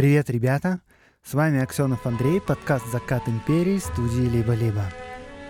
Привет, 0.00 0.30
ребята! 0.30 0.80
С 1.22 1.34
вами 1.34 1.60
Аксенов 1.60 2.06
Андрей, 2.06 2.40
подкаст 2.40 2.90
«Закат 2.90 3.28
империи» 3.28 3.76
студии 3.76 4.30
«Либо-либо». 4.30 4.86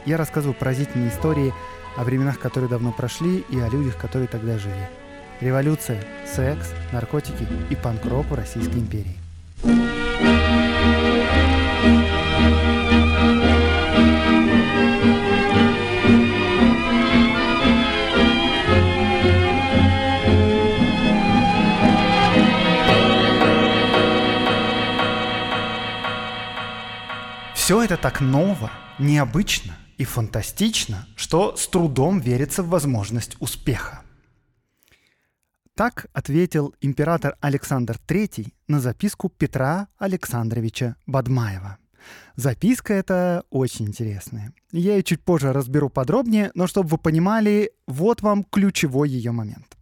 Я 0.07 0.17
рассказываю 0.17 0.57
поразительные 0.59 1.11
истории 1.11 1.55
о 1.97 2.03
временах, 2.03 2.41
которые 2.41 2.69
давно 2.69 2.91
прошли, 2.91 3.45
и 3.49 3.61
о 3.61 3.69
людях, 3.69 3.97
которые 3.97 4.27
тогда 4.27 4.59
жили. 4.59 4.91
Революция, 5.41 6.03
секс, 6.27 6.75
наркотики 6.91 7.47
и 7.71 7.77
панк-рок 7.77 8.27
в 8.27 8.35
Российской 8.35 8.79
империи. 8.79 9.20
Все 27.71 27.85
это 27.85 27.97
так 27.97 28.21
ново, 28.21 28.73
необычно 28.99 29.79
и 29.97 30.03
фантастично, 30.03 31.07
что 31.15 31.55
с 31.55 31.69
трудом 31.69 32.19
верится 32.19 32.65
в 32.65 32.69
возможность 32.69 33.37
успеха. 33.39 34.03
Так 35.77 36.07
ответил 36.13 36.75
император 36.81 37.37
Александр 37.41 37.97
III 38.09 38.49
на 38.67 38.81
записку 38.81 39.29
Петра 39.29 39.87
Александровича 39.99 40.97
Бадмаева. 41.07 41.79
Записка 42.35 42.93
эта 42.93 43.45
очень 43.51 43.87
интересная. 43.87 44.53
Я 44.73 44.97
ее 44.97 45.05
чуть 45.05 45.23
позже 45.23 45.53
разберу 45.53 45.91
подробнее, 45.91 46.51
но 46.55 46.67
чтобы 46.67 46.89
вы 46.89 46.99
понимали, 46.99 47.71
вот 47.87 48.21
вам 48.21 48.43
ключевой 48.43 49.11
ее 49.11 49.31
момент. 49.31 49.79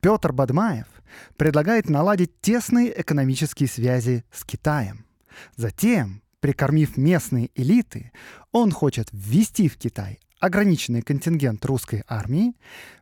Петр 0.00 0.32
Бадмаев 0.32 0.88
предлагает 1.36 1.88
наладить 1.88 2.40
тесные 2.40 2.92
экономические 3.00 3.68
связи 3.68 4.24
с 4.32 4.42
Китаем. 4.42 5.06
Затем 5.54 6.22
Прикормив 6.40 6.96
местные 6.96 7.50
элиты, 7.54 8.12
он 8.52 8.70
хочет 8.70 9.08
ввести 9.12 9.68
в 9.68 9.76
Китай 9.76 10.20
ограниченный 10.40 11.02
контингент 11.02 11.64
русской 11.64 12.04
армии, 12.06 12.54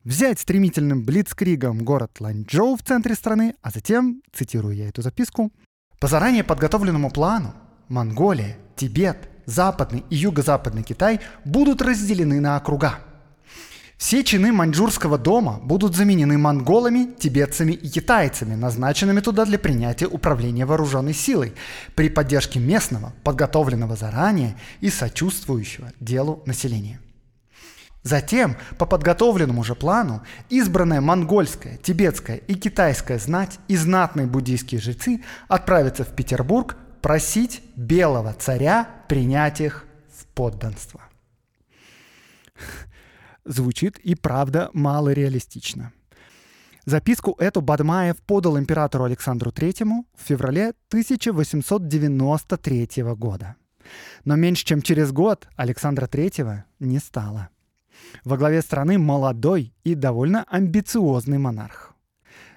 взять 0.05 0.41
стремительным 0.41 1.05
блицкригом 1.05 1.85
город 1.85 2.13
Ланчжоу 2.19 2.77
в 2.77 2.83
центре 2.83 3.15
страны, 3.15 3.57
а 3.61 3.71
затем, 3.71 4.23
цитирую 4.33 4.75
я 4.75 4.89
эту 4.89 5.03
записку, 5.03 5.53
по 6.01 6.09
заранее 6.09 6.45
подготовленному 6.45 7.11
плану 7.11 7.55
Монголия, 7.89 8.57
Тибет, 8.75 9.29
Западный 9.45 10.05
и 10.09 10.17
Юго-Западный 10.17 10.83
Китай 10.83 11.21
будут 11.45 11.83
разделены 11.83 12.41
на 12.41 12.57
округа– 12.57 13.01
все 13.97 14.23
чины 14.23 14.53
маньчжурского 14.53 15.17
дома 15.17 15.59
будут 15.63 15.97
заменены 15.97 16.37
монголами, 16.37 17.15
тибетцами 17.19 17.73
и 17.73 17.89
китайцами, 17.89 18.55
назначенными 18.55 19.21
туда 19.21 19.47
для 19.47 19.59
принятия 19.59 20.07
управления 20.07 20.67
вооруженной 20.67 21.15
силой 21.15 21.55
при 21.95 22.11
поддержке 22.11 22.61
местного, 22.61 23.15
подготовленного 23.25 23.97
заранее 23.97 24.57
и 24.81 24.91
сочувствующего 24.91 25.93
делу 25.99 26.43
населения. 26.45 27.01
Затем, 28.03 28.57
по 28.79 28.85
подготовленному 28.85 29.65
же 29.65 29.75
плану, 29.75 30.23
избранная 30.51 31.01
монгольская, 31.01 31.79
тибетская 31.79 32.37
и 32.37 32.55
китайская 32.55 33.19
знать 33.19 33.59
и 33.67 33.77
знатные 33.77 34.27
буддийские 34.27 34.81
жрецы 34.81 35.25
отправятся 35.49 36.05
в 36.05 36.15
Петербург 36.15 36.77
просить 37.01 37.63
белого 37.75 38.35
царя 38.39 38.89
принять 39.09 39.61
их 39.61 39.87
в 40.17 40.27
подданство 40.27 41.01
звучит 43.47 43.99
и 43.99 44.15
правда 44.15 44.71
мало 44.73 45.13
реалистично. 45.13 45.93
Записку 46.85 47.35
эту 47.39 47.63
Бадмаев 47.63 48.23
подал 48.23 48.59
императору 48.59 49.05
Александру 49.05 49.51
III 49.51 50.05
в 50.15 50.23
феврале 50.23 50.75
1893 50.89 53.03
года. 53.15 53.57
Но 54.25 54.37
меньше 54.37 54.65
чем 54.65 54.83
через 54.83 55.11
год 55.11 55.49
Александра 55.57 56.07
III 56.07 56.63
не 56.81 56.99
стало. 56.99 57.49
Во 58.25 58.37
главе 58.37 58.63
страны 58.63 58.99
молодой 58.99 59.73
и 59.85 59.95
довольно 59.95 60.45
амбициозный 60.49 61.39
монарх. 61.39 61.95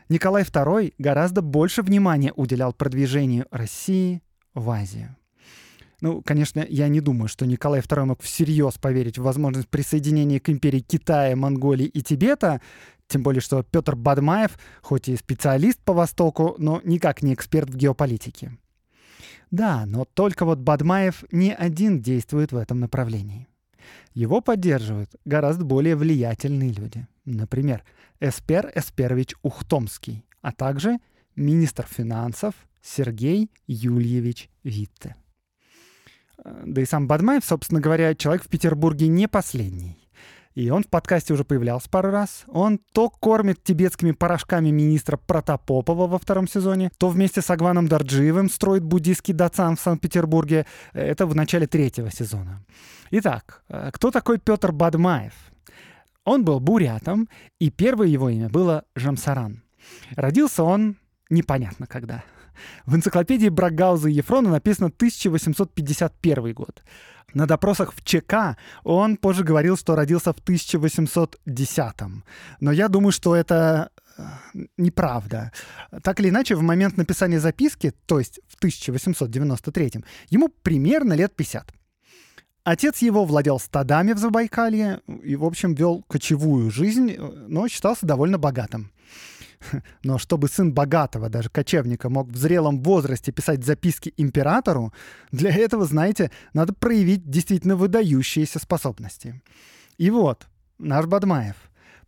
Николай 0.09 0.44
II 0.44 0.94
гораздо 0.97 1.41
больше 1.41 1.81
внимания 1.81 2.33
уделял 2.35 2.73
продвижению 2.73 3.47
России 3.51 4.21
в 4.53 4.69
Азию. 4.69 5.16
Ну, 6.01 6.21
конечно, 6.21 6.65
я 6.67 6.87
не 6.87 7.01
думаю, 7.01 7.27
что 7.27 7.45
Николай 7.45 7.81
II 7.81 8.05
мог 8.05 8.21
всерьез 8.21 8.77
поверить 8.77 9.17
в 9.17 9.23
возможность 9.23 9.67
присоединения 9.67 10.39
к 10.39 10.49
империи 10.49 10.79
Китая, 10.79 11.35
Монголии 11.35 11.87
и 11.87 12.01
Тибета, 12.01 12.61
тем 13.07 13.23
более, 13.23 13.41
что 13.41 13.63
Петр 13.63 13.95
Бадмаев, 13.95 14.57
хоть 14.81 15.09
и 15.09 15.17
специалист 15.17 15.79
по 15.79 15.93
Востоку, 15.93 16.55
но 16.57 16.79
никак 16.83 17.21
не 17.21 17.33
эксперт 17.33 17.69
в 17.69 17.75
геополитике. 17.75 18.57
Да, 19.51 19.85
но 19.85 20.05
только 20.05 20.45
вот 20.45 20.59
Бадмаев 20.59 21.23
не 21.31 21.53
один 21.53 22.01
действует 22.01 22.51
в 22.51 22.57
этом 22.57 22.79
направлении. 22.79 23.47
Его 24.13 24.41
поддерживают 24.41 25.09
гораздо 25.25 25.65
более 25.65 25.95
влиятельные 25.95 26.71
люди. 26.71 27.07
Например, 27.25 27.83
Эспер 28.19 28.71
Эсперович 28.75 29.35
Ухтомский, 29.41 30.25
а 30.41 30.51
также 30.51 30.99
министр 31.35 31.85
финансов 31.89 32.53
Сергей 32.81 33.49
Юльевич 33.65 34.49
Витте. 34.63 35.15
Да 36.44 36.81
и 36.81 36.85
сам 36.85 37.07
Бадмаев, 37.07 37.44
собственно 37.45 37.81
говоря, 37.81 38.16
человек 38.16 38.44
в 38.44 38.50
Петербурге 38.50 39.07
не 39.07 39.27
последний. 39.27 40.00
И 40.55 40.69
он 40.72 40.83
в 40.83 40.88
подкасте 40.88 41.33
уже 41.33 41.45
появлялся 41.45 41.89
пару 41.89 42.11
раз. 42.11 42.44
Он 42.47 42.79
то 42.91 43.09
кормит 43.09 43.63
тибетскими 43.63 44.11
порошками 44.11 44.72
министра 44.72 45.16
Протопопова 45.16 46.07
во 46.07 46.17
втором 46.17 46.47
сезоне, 46.47 46.91
то 46.97 47.09
вместе 47.09 47.41
с 47.41 47.50
Агваном 47.50 47.88
Дарджиевым 47.88 48.50
строит 48.50 48.83
буддийский 48.83 49.33
дацан 49.33 49.77
в 49.77 49.79
Санкт-Петербурге. 49.79 50.66
Это 50.94 51.25
в 51.27 51.35
начале 51.35 51.67
третьего 51.67 52.11
сезона. 52.11 52.63
Итак, 53.11 53.63
э, 53.69 53.91
кто 53.94 54.11
такой 54.11 54.38
Петр 54.39 54.71
Бадмаев? 54.71 55.33
Он 56.25 56.44
был 56.44 56.59
бурятом, 56.59 57.29
и 57.59 57.69
первое 57.69 58.07
его 58.07 58.29
имя 58.29 58.50
было 58.50 58.83
Жамсаран. 58.95 59.63
Родился 60.16 60.63
он 60.63 60.97
непонятно 61.29 61.88
когда. 61.88 62.23
В 62.85 62.95
энциклопедии 62.95 63.49
Брагауза 63.49 64.09
и 64.09 64.13
Ефрона 64.13 64.49
написано 64.49 64.87
1851 64.87 66.53
год. 66.53 66.81
На 67.33 67.45
допросах 67.45 67.93
в 67.93 68.03
ЧК 68.03 68.57
он 68.83 69.17
позже 69.17 69.43
говорил, 69.43 69.77
что 69.77 69.95
родился 69.95 70.33
в 70.33 70.39
1810. 70.39 71.95
Но 72.59 72.71
я 72.71 72.87
думаю, 72.87 73.11
что 73.11 73.35
это 73.35 73.91
э, 74.17 74.23
неправда. 74.77 75.51
Так 76.03 76.19
или 76.19 76.29
иначе, 76.29 76.55
в 76.55 76.61
момент 76.61 76.97
написания 76.97 77.39
записки, 77.39 77.93
то 78.05 78.19
есть 78.19 78.39
в 78.47 78.55
1893, 78.55 80.03
ему 80.29 80.49
примерно 80.63 81.13
лет 81.13 81.35
50. 81.35 81.71
Отец 82.63 83.01
его 83.01 83.25
владел 83.25 83.59
стадами 83.59 84.13
в 84.13 84.17
Забайкалье 84.17 85.01
и, 85.23 85.35
в 85.35 85.45
общем, 85.45 85.73
вел 85.73 86.03
кочевую 86.07 86.69
жизнь, 86.69 87.15
но 87.47 87.67
считался 87.67 88.05
довольно 88.05 88.37
богатым. 88.37 88.91
Но 90.03 90.17
чтобы 90.17 90.47
сын 90.47 90.73
богатого, 90.73 91.29
даже 91.29 91.49
кочевника, 91.49 92.09
мог 92.09 92.29
в 92.29 92.35
зрелом 92.35 92.81
возрасте 92.81 93.31
писать 93.31 93.63
записки 93.63 94.13
императору, 94.17 94.93
для 95.31 95.53
этого, 95.53 95.85
знаете, 95.85 96.31
надо 96.53 96.73
проявить 96.73 97.29
действительно 97.29 97.75
выдающиеся 97.75 98.59
способности. 98.59 99.41
И 99.97 100.09
вот, 100.09 100.47
наш 100.77 101.05
Бадмаев 101.05 101.55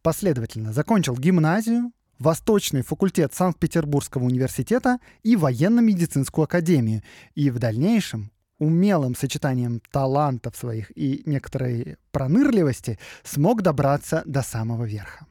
последовательно 0.01 0.73
закончил 0.73 1.15
гимназию, 1.15 1.91
Восточный 2.19 2.83
факультет 2.83 3.33
Санкт-Петербургского 3.33 4.25
университета 4.25 4.99
и 5.23 5.35
военно-медицинскую 5.35 6.43
академию, 6.43 7.01
и 7.33 7.49
в 7.49 7.57
дальнейшем 7.57 8.31
умелым 8.59 9.15
сочетанием 9.15 9.81
талантов 9.91 10.55
своих 10.55 10.95
и 10.95 11.23
некоторой 11.25 11.97
пронырливости 12.11 12.99
смог 13.23 13.63
добраться 13.63 14.21
до 14.25 14.43
самого 14.43 14.83
верха. 14.83 15.25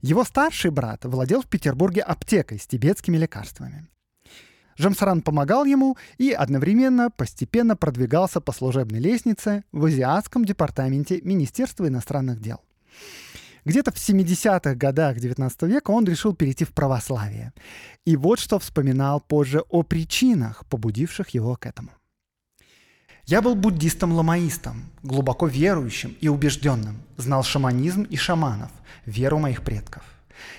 Его 0.00 0.22
старший 0.22 0.70
брат 0.70 1.04
владел 1.04 1.42
в 1.42 1.48
Петербурге 1.48 2.02
аптекой 2.02 2.60
с 2.60 2.66
тибетскими 2.66 3.16
лекарствами. 3.16 3.88
Жамсаран 4.76 5.22
помогал 5.22 5.64
ему 5.64 5.96
и 6.18 6.30
одновременно 6.30 7.10
постепенно 7.10 7.76
продвигался 7.76 8.40
по 8.40 8.52
служебной 8.52 9.00
лестнице 9.00 9.64
в 9.72 9.86
Азиатском 9.86 10.44
департаменте 10.44 11.20
Министерства 11.22 11.88
иностранных 11.88 12.40
дел. 12.40 12.60
Где-то 13.64 13.90
в 13.90 13.96
70-х 13.96 14.76
годах 14.76 15.16
XIX 15.16 15.66
века 15.66 15.90
он 15.90 16.04
решил 16.04 16.32
перейти 16.32 16.64
в 16.64 16.72
православие. 16.72 17.52
И 18.06 18.16
вот 18.16 18.38
что 18.38 18.60
вспоминал 18.60 19.20
позже 19.20 19.62
о 19.68 19.82
причинах, 19.82 20.64
побудивших 20.66 21.30
его 21.30 21.56
к 21.56 21.66
этому. 21.66 21.90
Я 23.28 23.42
был 23.42 23.54
буддистом-ламаистом, 23.54 24.90
глубоко 25.02 25.46
верующим 25.46 26.16
и 26.18 26.28
убежденным, 26.28 27.02
знал 27.18 27.42
шаманизм 27.42 28.04
и 28.04 28.16
шаманов, 28.16 28.70
веру 29.04 29.38
моих 29.38 29.64
предков. 29.64 30.02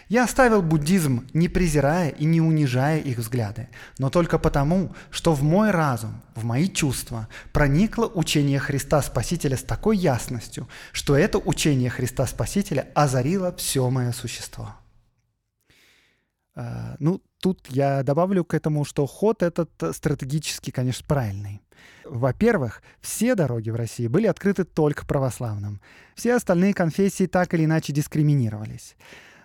Я 0.07 0.25
оставил 0.25 0.61
буддизм, 0.61 1.27
не 1.33 1.49
презирая 1.49 2.09
и 2.09 2.25
не 2.25 2.41
унижая 2.41 2.99
их 2.99 3.17
взгляды, 3.17 3.69
но 3.97 4.11
только 4.11 4.37
потому, 4.37 4.93
что 5.09 5.33
в 5.33 5.41
мой 5.41 5.71
разум, 5.71 6.21
в 6.35 6.43
мои 6.43 6.67
чувства 6.67 7.27
проникло 7.53 8.05
учение 8.05 8.59
Христа 8.59 9.01
Спасителя 9.01 9.57
с 9.57 9.63
такой 9.63 9.97
ясностью, 9.97 10.69
что 10.91 11.17
это 11.17 11.39
учение 11.39 11.89
Христа 11.89 12.27
Спасителя 12.27 12.87
озарило 12.93 13.51
все 13.55 13.89
мое 13.89 14.11
существо. 14.11 14.75
Uh, 16.55 16.95
ну, 16.99 17.19
тут 17.39 17.65
я 17.69 18.03
добавлю 18.03 18.43
к 18.43 18.53
этому, 18.53 18.85
что 18.85 19.07
ход 19.07 19.41
этот 19.41 19.71
стратегически, 19.95 20.69
конечно, 20.69 21.03
правильный. 21.07 21.61
Во-первых, 22.05 22.81
все 23.01 23.35
дороги 23.35 23.69
в 23.69 23.75
России 23.75 24.07
были 24.07 24.27
открыты 24.27 24.63
только 24.63 25.05
православным. 25.05 25.81
Все 26.15 26.35
остальные 26.35 26.73
конфессии 26.73 27.27
так 27.27 27.53
или 27.53 27.65
иначе 27.65 27.93
дискриминировались. 27.93 28.95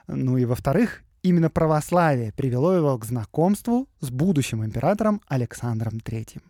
Ну 0.06 0.36
и 0.36 0.44
во-вторых, 0.44 1.02
именно 1.22 1.50
православие 1.50 2.32
привело 2.32 2.74
его 2.74 2.96
к 2.98 3.04
знакомству 3.04 3.88
с 4.00 4.10
будущим 4.10 4.64
императором 4.64 5.20
Александром 5.28 5.94
III. 5.94 6.40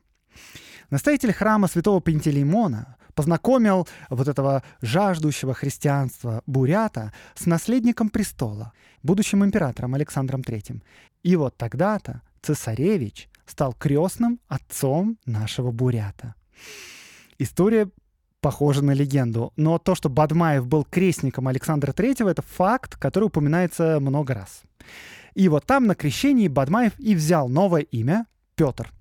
Настоятель 0.90 1.32
храма 1.32 1.68
святого 1.68 2.00
Пантелеймона 2.00 2.96
познакомил 3.14 3.88
вот 4.10 4.28
этого 4.28 4.62
жаждущего 4.82 5.54
христианства 5.54 6.42
бурята 6.46 7.12
с 7.34 7.46
наследником 7.46 8.08
престола, 8.08 8.72
будущим 9.02 9.44
императором 9.44 9.94
Александром 9.94 10.40
III. 10.40 10.82
И 11.22 11.36
вот 11.36 11.56
тогда-то 11.56 12.22
цесаревич 12.42 13.28
стал 13.46 13.74
крестным 13.74 14.40
отцом 14.48 15.18
нашего 15.26 15.70
бурята. 15.70 16.34
История 17.38 17.88
похожа 18.40 18.82
на 18.82 18.92
легенду, 18.92 19.52
но 19.56 19.78
то, 19.78 19.94
что 19.94 20.08
Бадмаев 20.08 20.66
был 20.66 20.84
крестником 20.84 21.48
Александра 21.48 21.92
III, 21.92 22.30
это 22.30 22.42
факт, 22.42 22.96
который 22.96 23.24
упоминается 23.24 23.98
много 24.00 24.34
раз. 24.34 24.62
И 25.34 25.48
вот 25.48 25.64
там 25.64 25.86
на 25.86 25.94
крещении 25.94 26.48
Бадмаев 26.48 26.92
и 26.98 27.14
взял 27.14 27.48
новое 27.48 27.82
имя 27.82 28.26
Петр 28.54 28.92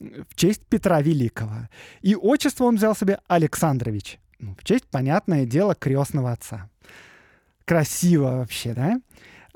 в 0.00 0.34
честь 0.34 0.64
Петра 0.66 1.00
Великого. 1.00 1.68
И 2.00 2.14
отчество 2.14 2.64
он 2.64 2.76
взял 2.76 2.94
себе 2.94 3.20
Александрович, 3.26 4.18
ну, 4.38 4.54
в 4.58 4.64
честь, 4.64 4.86
понятное 4.86 5.46
дело, 5.46 5.74
крестного 5.74 6.32
отца. 6.32 6.68
Красиво 7.64 8.38
вообще, 8.38 8.74
да? 8.74 9.00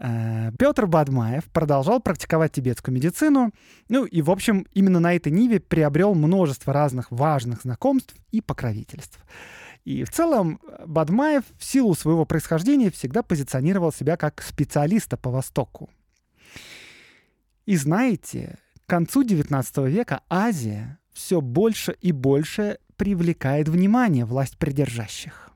Э, 0.05 0.51
Петр 0.59 0.87
Бадмаев 0.87 1.45
продолжал 1.45 2.01
практиковать 2.01 2.53
тибетскую 2.53 2.93
медицину, 2.93 3.53
ну 3.89 4.05
и, 4.05 4.21
в 4.21 4.33
общем, 4.33 4.67
именно 4.73 4.99
на 4.99 5.15
этой 5.15 5.31
ниве 5.31 5.61
приобрел 5.61 6.15
множество 6.15 6.73
разных 6.73 7.13
важных 7.13 7.63
знакомств 7.63 8.17
и 8.33 8.41
покровительств. 8.41 9.25
И 9.85 10.03
в 10.03 10.11
целом 10.11 10.61
Бадмаев 10.85 11.45
в 11.57 11.65
силу 11.65 11.95
своего 11.95 12.25
происхождения 12.25 12.91
всегда 12.91 13.23
позиционировал 13.23 13.93
себя 13.93 14.17
как 14.17 14.43
специалиста 14.43 15.17
по 15.17 15.31
Востоку. 15.31 15.89
И 17.65 17.77
знаете, 17.77 18.59
к 18.85 18.91
концу 18.91 19.23
XIX 19.23 19.89
века 19.89 20.23
Азия 20.29 20.99
все 21.13 21.41
больше 21.41 21.97
и 22.01 22.11
больше 22.11 22.79
привлекает 22.97 23.69
внимание 23.69 24.25
власть 24.25 24.59
придержащих. 24.59 25.51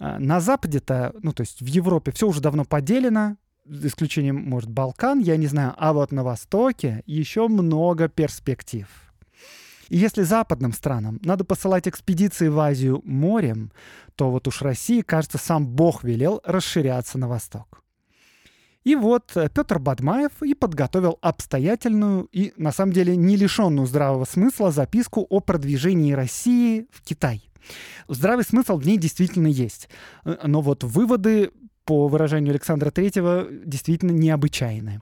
А, 0.00 0.18
на 0.18 0.40
Западе-то, 0.40 1.14
ну 1.22 1.32
то 1.32 1.42
есть 1.42 1.60
в 1.60 1.66
Европе 1.66 2.10
все 2.10 2.26
уже 2.26 2.40
давно 2.40 2.64
поделено, 2.64 3.36
исключением, 3.66 4.36
может, 4.36 4.70
Балкан, 4.70 5.20
я 5.20 5.36
не 5.36 5.46
знаю, 5.46 5.74
а 5.76 5.92
вот 5.92 6.12
на 6.12 6.24
Востоке 6.24 7.02
еще 7.06 7.48
много 7.48 8.08
перспектив. 8.08 8.86
И 9.88 9.96
если 9.96 10.22
западным 10.22 10.72
странам 10.72 11.20
надо 11.22 11.44
посылать 11.44 11.86
экспедиции 11.88 12.48
в 12.48 12.58
Азию 12.58 13.00
морем, 13.04 13.72
то 14.16 14.30
вот 14.30 14.48
уж 14.48 14.62
России, 14.62 15.02
кажется, 15.02 15.38
сам 15.38 15.66
Бог 15.66 16.04
велел 16.04 16.40
расширяться 16.44 17.18
на 17.18 17.28
восток. 17.28 17.82
И 18.84 18.96
вот 18.96 19.32
э, 19.34 19.48
Петр 19.48 19.78
Бадмаев 19.78 20.42
и 20.42 20.54
подготовил 20.54 21.18
обстоятельную 21.22 22.28
и, 22.32 22.52
на 22.56 22.70
самом 22.70 22.92
деле, 22.92 23.16
не 23.16 23.36
лишенную 23.36 23.86
здравого 23.86 24.26
смысла 24.26 24.70
записку 24.70 25.26
о 25.30 25.40
продвижении 25.40 26.12
России 26.12 26.86
в 26.90 27.02
Китай. 27.02 27.50
Здравый 28.08 28.44
смысл 28.44 28.76
в 28.76 28.86
ней 28.86 28.98
действительно 28.98 29.46
есть. 29.46 29.88
Э, 30.24 30.36
но 30.44 30.60
вот 30.60 30.84
выводы, 30.84 31.50
по 31.84 32.08
выражению 32.08 32.52
Александра 32.52 32.90
Третьего, 32.90 33.46
действительно 33.50 34.12
необычайные. 34.12 35.00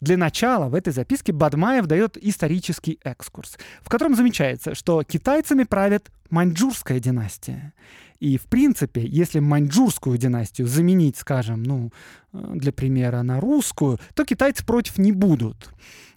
Для 0.00 0.16
начала 0.16 0.68
в 0.68 0.74
этой 0.74 0.92
записке 0.92 1.32
Бадмаев 1.32 1.86
дает 1.86 2.16
исторический 2.16 3.00
экскурс, 3.02 3.58
в 3.82 3.88
котором 3.88 4.14
замечается, 4.14 4.74
что 4.74 5.02
китайцами 5.02 5.64
правит 5.64 6.10
маньчжурская 6.30 7.00
династия. 7.00 7.72
И, 8.20 8.36
в 8.36 8.44
принципе, 8.44 9.04
если 9.04 9.40
маньчжурскую 9.40 10.18
династию 10.18 10.66
заменить, 10.66 11.16
скажем, 11.16 11.62
ну, 11.62 11.92
э, 12.32 12.50
для 12.54 12.72
примера, 12.72 13.22
на 13.22 13.40
русскую, 13.40 13.98
то 14.14 14.24
китайцы 14.24 14.64
против 14.64 14.98
не 14.98 15.12
будут. 15.12 15.70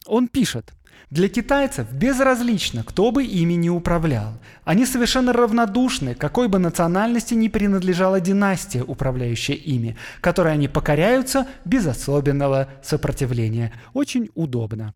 Он 0.05 0.27
пишет, 0.27 0.73
для 1.09 1.29
китайцев 1.29 1.91
безразлично, 1.91 2.83
кто 2.83 3.11
бы 3.11 3.23
ими 3.23 3.53
ни 3.53 3.69
управлял. 3.69 4.33
Они 4.63 4.85
совершенно 4.85 5.33
равнодушны, 5.33 6.15
какой 6.15 6.47
бы 6.47 6.59
национальности 6.59 7.33
ни 7.33 7.47
принадлежала 7.47 8.19
династия, 8.19 8.83
управляющая 8.83 9.55
ими, 9.55 9.97
которой 10.21 10.53
они 10.53 10.67
покоряются 10.67 11.47
без 11.65 11.87
особенного 11.87 12.69
сопротивления. 12.83 13.73
Очень 13.93 14.29
удобно. 14.35 14.93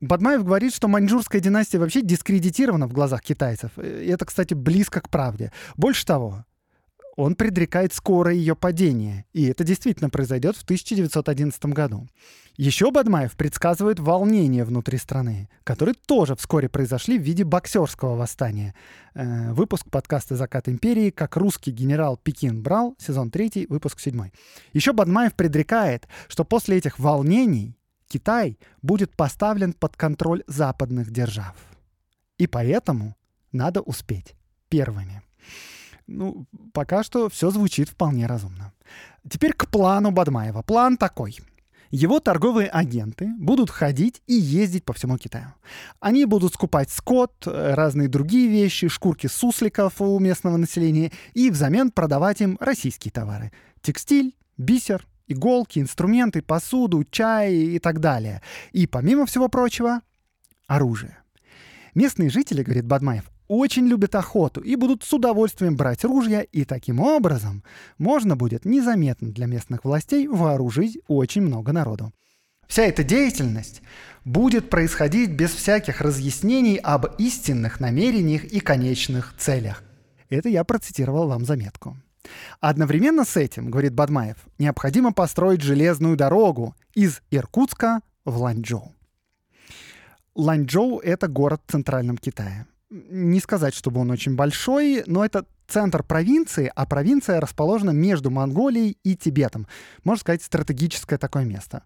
Бадмаев 0.00 0.44
говорит, 0.44 0.74
что 0.74 0.88
маньчжурская 0.88 1.42
династия 1.42 1.78
вообще 1.78 2.00
дискредитирована 2.00 2.86
в 2.86 2.92
глазах 2.92 3.20
китайцев. 3.20 3.70
И 3.76 4.06
это, 4.08 4.24
кстати, 4.24 4.54
близко 4.54 5.00
к 5.00 5.10
правде. 5.10 5.52
Больше 5.76 6.06
того, 6.06 6.46
он 7.16 7.34
предрекает 7.34 7.92
скорое 7.92 8.34
ее 8.34 8.54
падение, 8.54 9.24
и 9.32 9.46
это 9.46 9.64
действительно 9.64 10.10
произойдет 10.10 10.56
в 10.56 10.62
1911 10.62 11.66
году. 11.66 12.08
Еще 12.56 12.90
Бадмаев 12.90 13.36
предсказывает 13.36 13.98
волнения 13.98 14.64
внутри 14.64 14.98
страны, 14.98 15.48
которые 15.64 15.94
тоже 15.94 16.36
вскоре 16.36 16.68
произошли 16.68 17.18
в 17.18 17.22
виде 17.22 17.44
боксерского 17.44 18.16
восстания. 18.16 18.74
Э, 19.14 19.52
выпуск 19.52 19.90
подкаста 19.90 20.36
«Закат 20.36 20.68
империи. 20.68 21.10
Как 21.10 21.36
русский 21.36 21.70
генерал 21.70 22.16
Пекин 22.16 22.62
брал», 22.62 22.96
сезон 22.98 23.30
3, 23.30 23.66
выпуск 23.68 23.98
7. 24.00 24.30
Еще 24.72 24.92
Бадмаев 24.92 25.34
предрекает, 25.34 26.06
что 26.28 26.44
после 26.44 26.76
этих 26.76 26.98
волнений 26.98 27.76
Китай 28.08 28.58
будет 28.82 29.16
поставлен 29.16 29.72
под 29.72 29.96
контроль 29.96 30.42
западных 30.46 31.10
держав. 31.10 31.54
И 32.38 32.46
поэтому 32.46 33.16
надо 33.52 33.80
успеть 33.80 34.34
первыми. 34.68 35.22
Ну, 36.10 36.46
пока 36.72 37.04
что 37.04 37.28
все 37.28 37.50
звучит 37.50 37.88
вполне 37.88 38.26
разумно. 38.26 38.72
Теперь 39.28 39.52
к 39.52 39.68
плану 39.68 40.10
Бадмаева. 40.10 40.62
План 40.62 40.96
такой. 40.96 41.38
Его 41.92 42.18
торговые 42.18 42.68
агенты 42.68 43.28
будут 43.38 43.70
ходить 43.70 44.20
и 44.26 44.34
ездить 44.34 44.84
по 44.84 44.92
всему 44.92 45.18
Китаю. 45.18 45.54
Они 46.00 46.24
будут 46.24 46.54
скупать 46.54 46.90
скот, 46.90 47.32
разные 47.46 48.08
другие 48.08 48.48
вещи, 48.48 48.88
шкурки 48.88 49.28
сусликов 49.28 50.00
у 50.00 50.18
местного 50.18 50.56
населения 50.56 51.12
и 51.32 51.48
взамен 51.50 51.92
продавать 51.92 52.40
им 52.40 52.56
российские 52.60 53.12
товары. 53.12 53.52
Текстиль, 53.80 54.36
бисер, 54.56 55.06
иголки, 55.28 55.78
инструменты, 55.78 56.42
посуду, 56.42 57.04
чай 57.04 57.54
и 57.54 57.78
так 57.78 58.00
далее. 58.00 58.42
И 58.72 58.88
помимо 58.88 59.26
всего 59.26 59.48
прочего, 59.48 60.00
оружие. 60.66 61.18
Местные 61.94 62.30
жители, 62.30 62.64
говорит 62.64 62.86
Бадмаев, 62.86 63.29
очень 63.50 63.88
любят 63.88 64.14
охоту 64.14 64.60
и 64.60 64.76
будут 64.76 65.02
с 65.02 65.12
удовольствием 65.12 65.74
брать 65.74 66.04
ружья, 66.04 66.42
и 66.42 66.64
таким 66.64 67.00
образом 67.00 67.64
можно 67.98 68.36
будет 68.36 68.64
незаметно 68.64 69.32
для 69.32 69.46
местных 69.46 69.84
властей 69.84 70.28
вооружить 70.28 71.00
очень 71.08 71.42
много 71.42 71.72
народу. 71.72 72.12
Вся 72.68 72.84
эта 72.84 73.02
деятельность 73.02 73.82
будет 74.24 74.70
происходить 74.70 75.32
без 75.32 75.50
всяких 75.50 76.00
разъяснений 76.00 76.76
об 76.76 77.06
истинных 77.18 77.80
намерениях 77.80 78.44
и 78.44 78.60
конечных 78.60 79.34
целях. 79.36 79.82
Это 80.28 80.48
я 80.48 80.62
процитировал 80.62 81.26
вам 81.26 81.44
заметку. 81.44 81.96
Одновременно 82.60 83.24
с 83.24 83.36
этим, 83.36 83.68
говорит 83.68 83.94
Бадмаев, 83.94 84.36
необходимо 84.60 85.12
построить 85.12 85.62
железную 85.62 86.16
дорогу 86.16 86.76
из 86.94 87.20
Иркутска 87.32 88.02
в 88.24 88.36
Ланчжоу. 88.40 88.94
Ланчжоу— 90.36 91.00
это 91.00 91.26
город 91.26 91.62
в 91.66 91.72
Центральном 91.72 92.16
Китае. 92.16 92.68
Не 92.90 93.40
сказать, 93.40 93.74
чтобы 93.74 94.00
он 94.00 94.10
очень 94.10 94.34
большой, 94.34 95.04
но 95.06 95.24
это 95.24 95.46
центр 95.70 96.02
провинции, 96.02 96.70
а 96.74 96.84
провинция 96.84 97.40
расположена 97.40 97.90
между 97.90 98.30
Монголией 98.30 98.98
и 99.04 99.16
Тибетом. 99.16 99.66
Можно 100.04 100.20
сказать, 100.20 100.42
стратегическое 100.42 101.16
такое 101.16 101.44
место. 101.44 101.84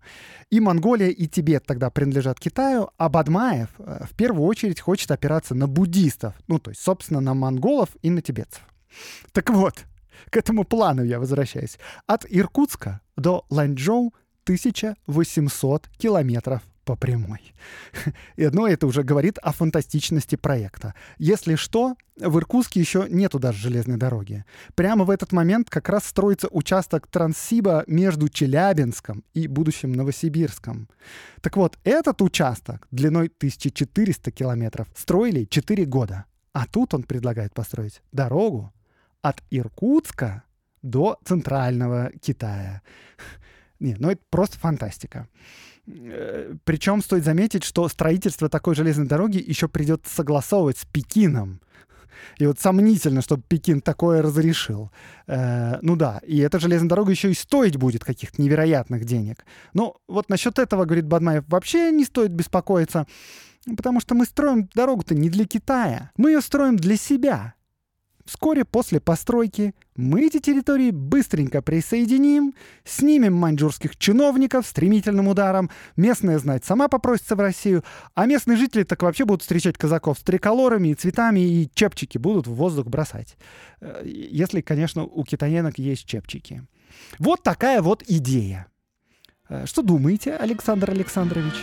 И 0.51 0.61
Монголия, 0.61 1.09
и 1.09 1.27
Тибет 1.27 1.67
тогда 1.67 1.91
принадлежат 1.91 2.41
Китаю, 2.41 2.91
а 2.97 3.09
Бадмаев 3.09 3.69
э, 3.79 4.05
в 4.11 4.17
первую 4.17 4.47
очередь 4.47 4.81
хочет 4.81 5.11
опираться 5.11 5.55
на 5.55 5.69
буддистов, 5.69 6.35
ну, 6.49 6.59
то 6.59 6.71
есть, 6.71 6.83
собственно, 6.83 7.21
на 7.21 7.35
монголов 7.35 7.91
и 8.03 8.11
на 8.11 8.23
тибетцев. 8.23 8.63
Так 9.33 9.51
вот, 9.51 9.85
к 10.31 10.37
этому 10.37 10.65
плану 10.65 11.05
я 11.05 11.19
возвращаюсь. 11.19 11.79
От 12.07 12.25
Иркутска 12.29 13.01
до 13.17 13.45
Ланчжоу 13.51 14.15
1800 14.45 15.89
километров 15.99 16.63
по 16.85 16.97
прямой. 16.97 17.55
И 18.37 18.45
одно 18.45 18.69
это 18.69 18.87
уже 18.87 19.03
говорит 19.03 19.39
о 19.39 19.53
фантастичности 19.53 20.37
проекта. 20.37 20.95
Если 21.19 21.57
что, 21.57 21.97
в 22.17 22.39
Иркутске 22.39 22.81
еще 22.81 23.07
нету 23.09 23.39
даже 23.39 23.59
железной 23.59 23.97
дороги. 23.97 24.45
Прямо 24.75 25.05
в 25.05 25.11
этот 25.11 25.33
момент 25.33 25.71
как 25.71 25.89
раз 25.89 26.05
строится 26.05 26.49
участок 26.51 27.07
Транссиба 27.09 27.85
между 27.87 28.29
Челябинском 28.29 29.25
и 29.35 29.49
будущим 29.49 29.93
Новосибирском. 29.93 30.89
Так 31.41 31.57
вот, 31.57 31.79
этот 31.85 32.23
участок 32.23 32.87
длиной 32.91 33.27
1400 33.27 34.31
километров 34.31 34.89
строили 34.95 35.45
4 35.45 35.85
года. 35.87 36.27
А 36.53 36.67
тут 36.67 36.95
он 36.95 37.03
предлагает 37.03 37.53
построить 37.53 38.01
дорогу 38.13 38.73
от 39.23 39.43
Иркутска 39.51 40.45
до 40.83 41.19
центрального 41.25 42.13
Китая. 42.21 42.83
Не, 43.81 43.97
ну 43.99 44.11
это 44.11 44.23
просто 44.31 44.59
фантастика. 44.59 45.29
Э, 45.87 46.55
Причем 46.65 47.03
стоит 47.03 47.25
заметить, 47.25 47.65
что 47.65 47.89
строительство 47.89 48.49
такой 48.49 48.75
железной 48.75 49.07
дороги 49.07 49.43
еще 49.45 49.69
придется 49.69 50.15
согласовывать 50.15 50.79
с 50.79 50.85
Пекином. 50.85 51.61
И 52.39 52.47
вот 52.47 52.59
сомнительно, 52.59 53.23
чтобы 53.23 53.43
Пекин 53.47 53.81
такое 53.81 54.23
разрешил. 54.23 54.91
Э, 55.27 55.79
ну 55.83 55.97
да, 55.97 56.21
и 56.27 56.39
эта 56.39 56.59
железная 56.59 56.89
дорога 56.89 57.11
еще 57.11 57.31
и 57.31 57.35
стоить 57.35 57.77
будет 57.77 58.05
каких-то 58.05 58.41
невероятных 58.41 59.05
денег. 59.05 59.45
Но 59.73 59.97
вот 60.09 60.29
насчет 60.29 60.59
этого, 60.59 60.85
говорит 60.85 61.07
Бадмаев, 61.07 61.45
вообще 61.49 61.91
не 61.91 62.05
стоит 62.05 62.31
беспокоиться, 62.31 63.07
потому 63.77 64.01
что 64.01 64.15
мы 64.15 64.25
строим 64.25 64.69
дорогу-то 64.75 65.15
не 65.15 65.31
для 65.31 65.47
Китая. 65.47 66.11
Мы 66.17 66.33
ее 66.33 66.41
строим 66.41 66.77
для 66.77 66.97
себя. 66.97 67.55
Вскоре 68.25 68.65
после 68.65 69.01
постройки 69.01 69.75
мы 69.97 70.27
эти 70.27 70.41
территории 70.41 70.91
быстренько 70.91 71.61
присоединим, 71.61 72.55
снимем 72.83 73.35
маньчжурских 73.35 73.99
чиновников 73.99 74.67
стремительным 74.67 75.29
ударом, 75.29 75.71
местная 75.97 76.39
знать 76.39 76.65
сама 76.65 76.89
попросится 76.89 77.37
в 77.37 77.41
Россию, 77.41 77.85
а 78.15 78.25
местные 78.25 78.57
жители 78.57 78.85
так 78.85 79.03
вообще 79.03 79.27
будут 79.27 79.43
встречать 79.43 79.77
казаков 79.77 80.19
с 80.19 80.23
триколорами 80.23 80.89
и 80.89 80.95
цветами, 80.95 81.41
и 81.41 81.71
чепчики 81.75 82.17
будут 82.17 82.47
в 82.47 82.55
воздух 82.55 82.87
бросать. 82.87 83.37
Э, 83.81 84.03
если, 84.07 84.63
конечно, 84.63 85.05
у 85.05 85.23
китаянок 85.25 85.79
есть 85.79 86.07
чепчики. 86.07 86.67
Вот 87.19 87.43
такая 87.43 87.83
вот 87.83 88.03
идея. 88.09 88.69
Э, 89.51 89.67
что 89.67 89.83
думаете, 89.83 90.35
Александр 90.35 90.91
Александрович? 90.91 91.55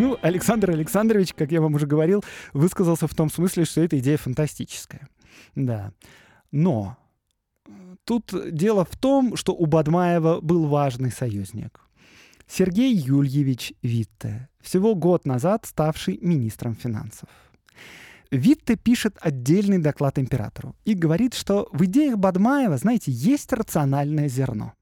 Ну, 0.00 0.16
Александр 0.22 0.70
Александрович, 0.70 1.34
как 1.34 1.52
я 1.52 1.60
вам 1.60 1.74
уже 1.74 1.86
говорил, 1.86 2.24
высказался 2.54 3.06
в 3.06 3.14
том 3.14 3.30
смысле, 3.30 3.66
что 3.66 3.82
эта 3.82 3.98
идея 3.98 4.16
фантастическая. 4.16 5.06
Да. 5.54 5.92
Но 6.50 6.96
э, 7.66 7.70
тут 8.04 8.32
дело 8.50 8.86
в 8.86 8.96
том, 8.96 9.36
что 9.36 9.52
у 9.52 9.66
Бадмаева 9.66 10.40
был 10.40 10.68
важный 10.68 11.12
союзник. 11.12 11.80
Сергей 12.46 12.94
Юльевич 12.94 13.74
Витте, 13.82 14.48
всего 14.62 14.94
год 14.94 15.26
назад 15.26 15.66
ставший 15.66 16.18
министром 16.22 16.74
финансов. 16.74 17.28
Витте 18.30 18.76
пишет 18.76 19.18
отдельный 19.20 19.78
доклад 19.78 20.18
императору 20.18 20.74
и 20.86 20.94
говорит, 20.94 21.34
что 21.34 21.68
в 21.72 21.84
идеях 21.84 22.16
Бадмаева, 22.16 22.78
знаете, 22.78 23.12
есть 23.12 23.52
рациональное 23.52 24.28
зерно. 24.28 24.72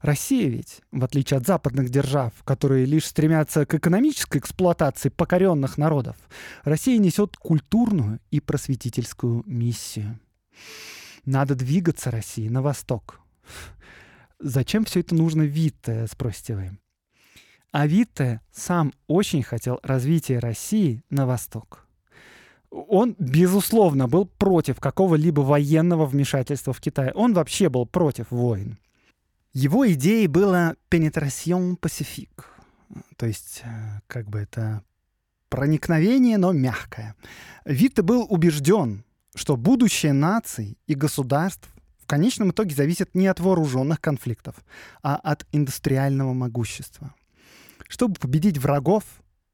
Россия 0.00 0.48
ведь, 0.48 0.80
в 0.92 1.04
отличие 1.04 1.38
от 1.38 1.46
западных 1.46 1.90
держав, 1.90 2.32
которые 2.44 2.84
лишь 2.86 3.06
стремятся 3.06 3.66
к 3.66 3.74
экономической 3.74 4.38
эксплуатации 4.38 5.08
покоренных 5.08 5.76
народов, 5.76 6.16
Россия 6.64 6.98
несет 6.98 7.36
культурную 7.36 8.20
и 8.30 8.40
просветительскую 8.40 9.42
миссию. 9.46 10.18
Надо 11.24 11.54
двигаться 11.54 12.10
России 12.10 12.48
на 12.48 12.62
восток. 12.62 13.20
Зачем 14.38 14.84
все 14.84 15.00
это 15.00 15.14
нужно 15.14 15.42
Витте, 15.42 16.06
спросите 16.10 16.54
вы? 16.54 16.78
А 17.72 17.86
Витте 17.86 18.40
сам 18.52 18.92
очень 19.08 19.42
хотел 19.42 19.80
развития 19.82 20.38
России 20.38 21.02
на 21.10 21.26
восток. 21.26 21.86
Он, 22.70 23.16
безусловно, 23.18 24.08
был 24.08 24.26
против 24.26 24.78
какого-либо 24.78 25.40
военного 25.40 26.06
вмешательства 26.06 26.72
в 26.72 26.80
Китай. 26.80 27.10
Он 27.12 27.34
вообще 27.34 27.68
был 27.68 27.86
против 27.86 28.30
войн. 28.30 28.78
Его 29.52 29.90
идеей 29.92 30.26
было 30.26 30.76
«penetration 30.90 31.78
pacifique», 31.78 32.44
то 33.16 33.26
есть 33.26 33.62
э, 33.64 34.00
как 34.06 34.28
бы 34.28 34.38
это 34.38 34.82
проникновение, 35.48 36.38
но 36.38 36.52
мягкое. 36.52 37.14
Витте 37.64 38.02
был 38.02 38.26
убежден, 38.28 39.04
что 39.34 39.56
будущее 39.56 40.12
наций 40.12 40.78
и 40.86 40.94
государств 40.94 41.68
в 41.98 42.06
конечном 42.06 42.50
итоге 42.50 42.74
зависит 42.74 43.14
не 43.14 43.26
от 43.26 43.40
вооруженных 43.40 44.00
конфликтов, 44.00 44.56
а 45.02 45.16
от 45.16 45.46
индустриального 45.52 46.32
могущества. 46.32 47.14
Чтобы 47.88 48.14
победить 48.14 48.58
врагов, 48.58 49.04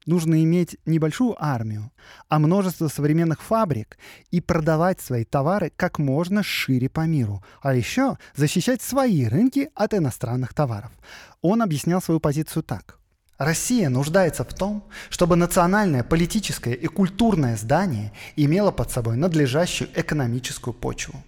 нужно 0.07 0.43
иметь 0.43 0.77
небольшую 0.87 1.37
армию, 1.39 1.91
а 2.29 2.39
множество 2.39 2.89
современных 2.89 3.43
фабрик 3.43 3.99
и 4.31 4.41
продавать 4.41 5.01
свои 5.01 5.25
товары 5.25 5.73
как 5.77 5.99
можно 5.99 6.43
шире 6.43 6.89
по 6.89 7.07
миру, 7.07 7.43
а 7.63 7.75
еще 7.75 8.19
защищать 8.35 8.83
свои 8.83 9.27
рынки 9.27 9.71
от 9.75 9.95
иностранных 9.95 10.55
товаров. 10.55 10.93
Он 11.43 11.63
объяснял 11.63 12.01
свою 12.01 12.21
позицию 12.21 12.63
так. 12.63 12.99
Россия 13.39 13.89
нуждается 13.89 14.45
в 14.45 14.55
том, 14.55 14.85
чтобы 15.11 15.35
национальное, 15.35 16.05
политическое 16.05 16.75
и 16.75 16.87
культурное 16.87 17.57
здание 17.57 18.13
имело 18.37 18.71
под 18.71 18.91
собой 18.93 19.17
надлежащую 19.17 19.91
экономическую 19.95 20.73
почву. 20.73 21.23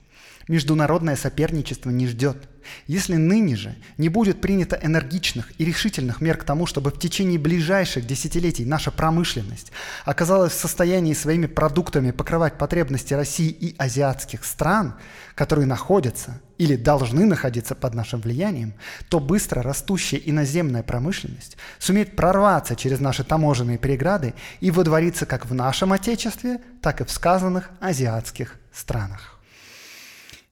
Международное 0.48 1.16
соперничество 1.16 1.90
не 1.90 2.06
ждет. 2.06 2.48
Если 2.86 3.14
ныне 3.14 3.56
же 3.56 3.74
не 3.98 4.08
будет 4.08 4.40
принято 4.40 4.78
энергичных 4.80 5.52
и 5.58 5.64
решительных 5.64 6.20
мер 6.20 6.36
к 6.36 6.44
тому, 6.44 6.66
чтобы 6.66 6.90
в 6.90 6.98
течение 6.98 7.38
ближайших 7.38 8.06
десятилетий 8.06 8.64
наша 8.64 8.90
промышленность 8.90 9.72
оказалась 10.04 10.52
в 10.52 10.58
состоянии 10.58 11.14
своими 11.14 11.46
продуктами 11.46 12.12
покрывать 12.12 12.58
потребности 12.58 13.14
России 13.14 13.48
и 13.48 13.74
азиатских 13.76 14.44
стран, 14.44 14.94
которые 15.34 15.66
находятся 15.66 16.40
или 16.58 16.76
должны 16.76 17.26
находиться 17.26 17.74
под 17.74 17.94
нашим 17.94 18.20
влиянием, 18.20 18.74
то 19.08 19.20
быстро 19.20 19.62
растущая 19.62 20.20
иноземная 20.24 20.82
промышленность 20.82 21.56
сумеет 21.78 22.16
прорваться 22.16 22.76
через 22.76 23.00
наши 23.00 23.24
таможенные 23.24 23.78
преграды 23.78 24.34
и 24.60 24.70
водвориться 24.70 25.26
как 25.26 25.46
в 25.46 25.54
нашем 25.54 25.92
Отечестве, 25.92 26.60
так 26.82 27.00
и 27.00 27.04
в 27.04 27.10
сказанных 27.10 27.70
азиатских 27.80 28.56
странах. 28.72 29.35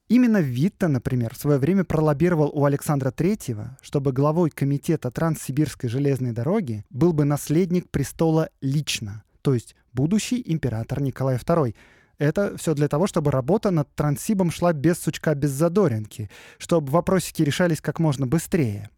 Именно 0.07 0.37
Витта, 0.37 0.87
например, 0.87 1.33
в 1.33 1.37
свое 1.37 1.57
время 1.57 1.83
пролоббировал 1.83 2.51
у 2.53 2.65
Александра 2.65 3.09
III, 3.09 3.69
чтобы 3.81 4.11
главой 4.11 4.51
комитета 4.51 5.09
Транссибирской 5.09 5.89
железной 5.89 6.31
дороги 6.31 6.85
был 6.91 7.11
бы 7.11 7.25
наследник 7.25 7.89
престола 7.89 8.49
лично, 8.61 9.23
то 9.41 9.55
есть 9.55 9.75
будущий 9.93 10.43
император 10.45 11.01
Николай 11.01 11.37
II. 11.37 11.75
Это 12.19 12.55
все 12.55 12.75
для 12.75 12.87
того, 12.87 13.07
чтобы 13.07 13.31
работа 13.31 13.71
над 13.71 13.93
Транссибом 13.95 14.51
шла 14.51 14.73
без 14.73 14.99
сучка, 14.99 15.33
без 15.33 15.49
задоринки, 15.49 16.29
чтобы 16.59 16.91
вопросики 16.91 17.41
решались 17.41 17.81
как 17.81 17.99
можно 17.99 18.27
быстрее. 18.27 18.91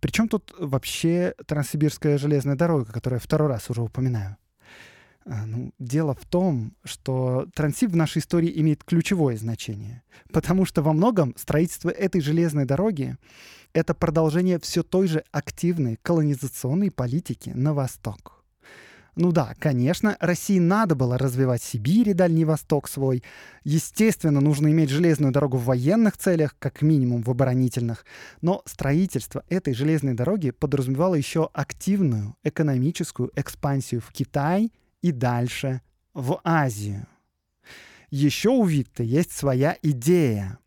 Причем 0.00 0.28
тут 0.28 0.52
вообще 0.58 1.32
Транссибирская 1.46 2.18
железная 2.18 2.56
дорога, 2.56 2.86
которую 2.86 3.18
я 3.18 3.24
второй 3.24 3.48
раз 3.48 3.70
уже 3.70 3.82
упоминаю? 3.82 4.36
А, 5.24 5.46
ну, 5.46 5.72
дело 5.78 6.14
в 6.14 6.26
том, 6.26 6.72
что 6.84 7.46
Трансиб 7.54 7.90
в 7.90 7.96
нашей 7.96 8.18
истории 8.18 8.52
имеет 8.60 8.82
ключевое 8.82 9.36
значение, 9.36 10.02
потому 10.32 10.64
что 10.64 10.82
во 10.82 10.92
многом 10.92 11.34
строительство 11.36 11.90
этой 11.90 12.20
железной 12.20 12.64
дороги— 12.64 13.16
это 13.72 13.94
продолжение 13.94 14.58
все 14.58 14.82
той 14.82 15.06
же 15.06 15.24
активной 15.30 15.98
колонизационной 16.02 16.90
политики 16.90 17.50
на 17.54 17.72
восток. 17.72 18.42
Ну 19.14 19.30
да, 19.30 19.54
конечно, 19.58 20.16
России 20.20 20.58
надо 20.58 20.94
было 20.94 21.18
развивать 21.18 21.62
Сибирь 21.62 22.08
и 22.08 22.14
Дальний 22.14 22.46
Восток 22.46 22.88
свой. 22.88 23.22
Естественно, 23.62 24.40
нужно 24.40 24.68
иметь 24.68 24.88
железную 24.88 25.32
дорогу 25.32 25.58
в 25.58 25.66
военных 25.66 26.16
целях, 26.16 26.56
как 26.58 26.80
минимум 26.80 27.22
в 27.22 27.30
оборонительных. 27.30 28.06
Но 28.40 28.62
строительство 28.64 29.44
этой 29.50 29.74
железной 29.74 30.14
дороги 30.14 30.50
подразумевало 30.50 31.14
еще 31.14 31.50
активную 31.52 32.36
экономическую 32.42 33.30
экспансию 33.36 34.00
в 34.00 34.10
Китай 34.12 34.72
и 35.02 35.12
дальше 35.12 35.82
в 36.14 36.40
Азию. 36.44 37.06
Еще 38.10 38.50
у 38.50 38.64
Витте 38.64 39.04
есть 39.04 39.32
своя 39.32 39.76
идея. 39.82 40.58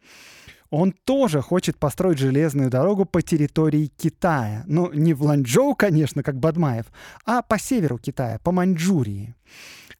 Он 0.70 0.92
тоже 0.92 1.42
хочет 1.42 1.78
построить 1.78 2.18
железную 2.18 2.70
дорогу 2.70 3.06
по 3.06 3.22
территории 3.22 3.92
Китая. 3.98 4.64
Ну, 4.68 4.92
не 4.92 5.14
в 5.14 5.22
Ланчжоу, 5.24 5.76
конечно, 5.76 6.24
как 6.24 6.40
Бадмаев, 6.40 6.88
а 7.26 7.42
по 7.44 7.60
северу 7.60 7.98
Китая, 7.98 8.40
по 8.40 8.52
Маньчжурии. 8.52 9.36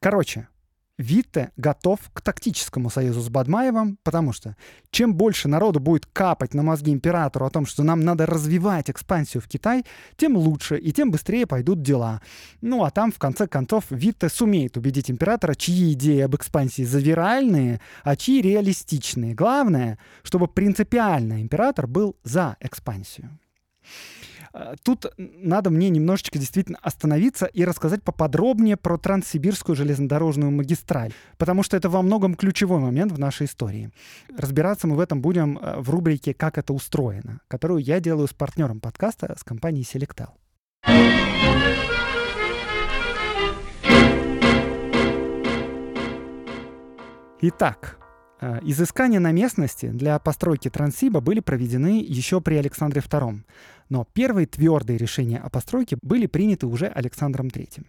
Короче, 0.00 0.48
Витте 0.98 1.52
готов 1.58 2.00
к 2.14 2.22
тактическому 2.22 2.88
союзу 2.88 3.20
с 3.20 3.28
Бадмаевым, 3.28 3.98
потому 4.02 4.32
что 4.32 4.56
чем 4.90 5.14
больше 5.14 5.46
народу 5.46 5.78
будет 5.78 6.06
капать 6.06 6.54
на 6.54 6.62
мозги 6.62 6.90
императору 6.90 7.44
о 7.44 7.50
том, 7.50 7.66
что 7.66 7.82
нам 7.82 8.00
надо 8.00 8.24
развивать 8.24 8.88
экспансию 8.88 9.42
в 9.42 9.48
Китай, 9.48 9.84
тем 10.16 10.36
лучше 10.38 10.78
и 10.78 10.92
тем 10.92 11.10
быстрее 11.10 11.46
пойдут 11.46 11.82
дела. 11.82 12.22
Ну 12.62 12.82
а 12.84 12.90
там, 12.90 13.12
в 13.12 13.18
конце 13.18 13.46
концов, 13.46 13.84
Витте 13.90 14.30
сумеет 14.30 14.78
убедить 14.78 15.10
императора, 15.10 15.54
чьи 15.54 15.92
идеи 15.92 16.20
об 16.20 16.34
экспансии 16.34 16.82
завиральные, 16.82 17.80
а 18.02 18.16
чьи 18.16 18.40
реалистичные. 18.40 19.34
Главное, 19.34 19.98
чтобы 20.22 20.48
принципиально 20.48 21.42
император 21.42 21.86
был 21.86 22.16
за 22.24 22.56
экспансию. 22.60 23.38
Э, 24.56 24.74
тут 24.82 25.06
надо 25.18 25.70
мне 25.70 25.90
немножечко 25.90 26.38
действительно 26.38 26.78
остановиться 26.80 27.46
и 27.46 27.64
рассказать 27.64 28.02
поподробнее 28.02 28.76
про 28.76 28.96
Транссибирскую 28.96 29.76
железнодорожную 29.76 30.50
магистраль, 30.50 31.12
потому 31.36 31.62
что 31.62 31.76
это 31.76 31.88
во 31.90 32.02
многом 32.02 32.34
ключевой 32.34 32.80
момент 32.80 33.12
в 33.12 33.18
нашей 33.18 33.46
истории. 33.46 33.90
Разбираться 34.34 34.86
мы 34.86 34.96
в 34.96 35.00
этом 35.00 35.20
будем 35.20 35.58
э, 35.58 35.80
в 35.80 35.90
рубрике 35.90 36.32
«Как 36.32 36.56
это 36.58 36.72
устроено», 36.72 37.40
которую 37.48 37.80
я 37.80 38.00
делаю 38.00 38.28
с 38.28 38.32
партнером 38.32 38.80
подкаста, 38.80 39.36
с 39.38 39.44
компанией 39.44 39.84
Selectal. 39.84 40.30
Итак, 47.42 47.98
э, 48.40 48.60
изыскания 48.62 49.20
на 49.20 49.32
местности 49.32 49.86
для 49.86 50.18
постройки 50.18 50.70
Транссиба 50.70 51.20
были 51.20 51.40
проведены 51.40 52.02
еще 52.02 52.40
при 52.40 52.54
Александре 52.54 53.02
II, 53.02 53.42
но 53.88 54.06
первые 54.12 54.46
твердые 54.46 54.98
решения 54.98 55.38
о 55.38 55.50
постройке 55.50 55.98
были 56.02 56.26
приняты 56.26 56.66
уже 56.66 56.86
Александром 56.86 57.48
III. 57.48 57.84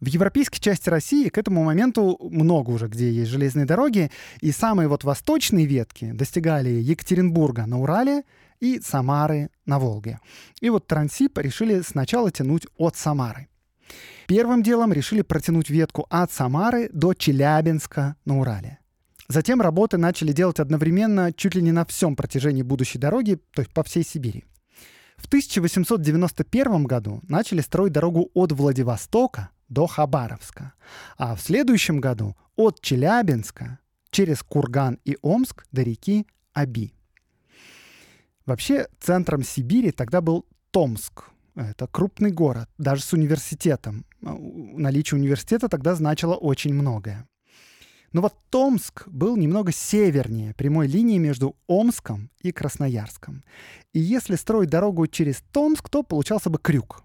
В 0.00 0.06
европейской 0.06 0.58
части 0.58 0.88
России 0.88 1.28
к 1.28 1.38
этому 1.38 1.62
моменту 1.62 2.18
много 2.20 2.70
уже 2.70 2.88
где 2.88 3.10
есть 3.10 3.30
железные 3.30 3.66
дороги, 3.66 4.10
и 4.40 4.50
самые 4.50 4.88
вот 4.88 5.04
восточные 5.04 5.66
ветки 5.66 6.10
достигали 6.10 6.70
Екатеринбурга 6.70 7.66
на 7.66 7.80
Урале 7.80 8.24
и 8.58 8.80
Самары 8.80 9.50
на 9.64 9.78
Волге. 9.78 10.18
И 10.60 10.70
вот 10.70 10.86
Транссиб 10.86 11.38
решили 11.38 11.82
сначала 11.82 12.30
тянуть 12.32 12.66
от 12.76 12.96
Самары. 12.96 13.48
Первым 14.26 14.62
делом 14.62 14.92
решили 14.92 15.22
протянуть 15.22 15.70
ветку 15.70 16.06
от 16.10 16.32
Самары 16.32 16.88
до 16.92 17.14
Челябинска 17.14 18.16
на 18.24 18.40
Урале. 18.40 18.78
Затем 19.28 19.60
работы 19.60 19.98
начали 19.98 20.32
делать 20.32 20.58
одновременно 20.60 21.32
чуть 21.32 21.54
ли 21.54 21.62
не 21.62 21.72
на 21.72 21.84
всем 21.84 22.16
протяжении 22.16 22.62
будущей 22.62 22.98
дороги, 22.98 23.38
то 23.54 23.62
есть 23.62 23.72
по 23.72 23.82
всей 23.82 24.04
Сибири. 24.04 24.44
В 25.22 25.26
1891 25.26 26.84
году 26.84 27.20
начали 27.28 27.60
строить 27.60 27.92
дорогу 27.92 28.30
от 28.34 28.50
Владивостока 28.50 29.50
до 29.68 29.86
Хабаровска, 29.86 30.74
а 31.16 31.36
в 31.36 31.40
следующем 31.40 32.00
году 32.00 32.36
от 32.56 32.80
Челябинска 32.80 33.78
через 34.10 34.42
Курган 34.42 34.98
и 35.04 35.16
Омск 35.22 35.64
до 35.70 35.82
реки 35.82 36.26
Аби. 36.52 36.92
Вообще 38.46 38.88
центром 38.98 39.44
Сибири 39.44 39.92
тогда 39.92 40.20
был 40.20 40.44
Томск, 40.72 41.30
это 41.54 41.86
крупный 41.86 42.32
город, 42.32 42.68
даже 42.76 43.02
с 43.02 43.12
университетом. 43.12 44.04
Наличие 44.20 45.20
университета 45.20 45.68
тогда 45.68 45.94
значило 45.94 46.34
очень 46.34 46.74
многое. 46.74 47.28
Но 48.12 48.20
вот 48.20 48.34
Томск 48.50 49.08
был 49.08 49.36
немного 49.36 49.72
севернее 49.72 50.54
прямой 50.54 50.86
линии 50.86 51.18
между 51.18 51.56
Омском 51.66 52.30
и 52.40 52.52
Красноярском. 52.52 53.42
И 53.92 54.00
если 54.00 54.36
строить 54.36 54.70
дорогу 54.70 55.06
через 55.06 55.42
Томск, 55.52 55.88
то 55.88 56.02
получался 56.02 56.50
бы 56.50 56.58
крюк. 56.58 57.02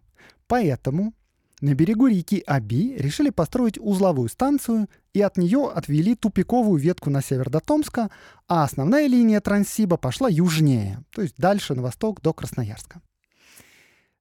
Поэтому 0.47 1.13
на 1.59 1.73
берегу 1.73 2.07
реки 2.07 2.43
Аби 2.45 2.95
решили 2.97 3.29
построить 3.29 3.79
узловую 3.79 4.29
станцию 4.29 4.89
и 5.13 5.21
от 5.21 5.37
нее 5.37 5.71
отвели 5.73 6.13
тупиковую 6.13 6.79
ветку 6.79 7.09
на 7.09 7.21
север 7.21 7.49
до 7.49 7.59
Томска, 7.59 8.11
а 8.47 8.63
основная 8.63 9.07
линия 9.07 9.41
Транссиба 9.41 9.97
пошла 9.97 10.29
южнее, 10.29 11.03
то 11.09 11.23
есть 11.23 11.35
дальше 11.37 11.73
на 11.73 11.81
восток 11.81 12.21
до 12.21 12.33
Красноярска. 12.33 13.01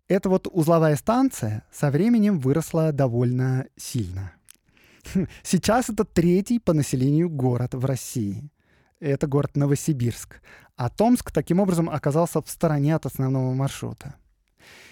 Эта 0.09 0.29
вот 0.29 0.47
узловая 0.51 0.97
станция 0.97 1.65
со 1.71 1.91
временем 1.91 2.39
выросла 2.39 2.93
довольно 2.93 3.67
сильно. 3.77 4.33
Сейчас 5.43 5.91
это 5.91 6.05
третий 6.05 6.59
по 6.59 6.73
населению 6.73 7.29
город 7.29 7.75
в 7.75 7.85
России. 7.85 8.51
Это 9.01 9.27
город 9.27 9.57
Новосибирск. 9.57 10.41
А 10.77 10.89
Томск 10.89 11.31
таким 11.31 11.61
образом 11.61 11.89
оказался 11.89 12.41
в 12.43 12.49
стороне 12.49 12.95
от 12.95 13.07
основного 13.07 13.53
маршрута. 13.55 14.15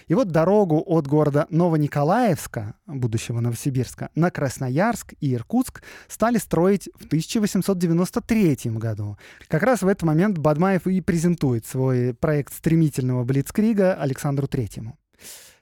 И 0.07 0.13
вот 0.13 0.29
дорогу 0.29 0.83
от 0.85 1.07
города 1.07 1.47
Новониколаевска, 1.49 2.75
будущего 2.85 3.39
Новосибирска, 3.39 4.09
на 4.13 4.29
Красноярск 4.29 5.13
и 5.19 5.33
Иркутск 5.33 5.81
стали 6.07 6.37
строить 6.37 6.89
в 6.95 7.05
1893 7.07 8.57
году. 8.73 9.17
Как 9.47 9.63
раз 9.63 9.81
в 9.81 9.87
этот 9.87 10.03
момент 10.03 10.37
Бадмаев 10.37 10.85
и 10.85 11.01
презентует 11.01 11.65
свой 11.65 12.13
проект 12.13 12.53
стремительного 12.53 13.23
Блицкрига 13.23 13.95
Александру 13.95 14.47
Третьему. 14.47 14.97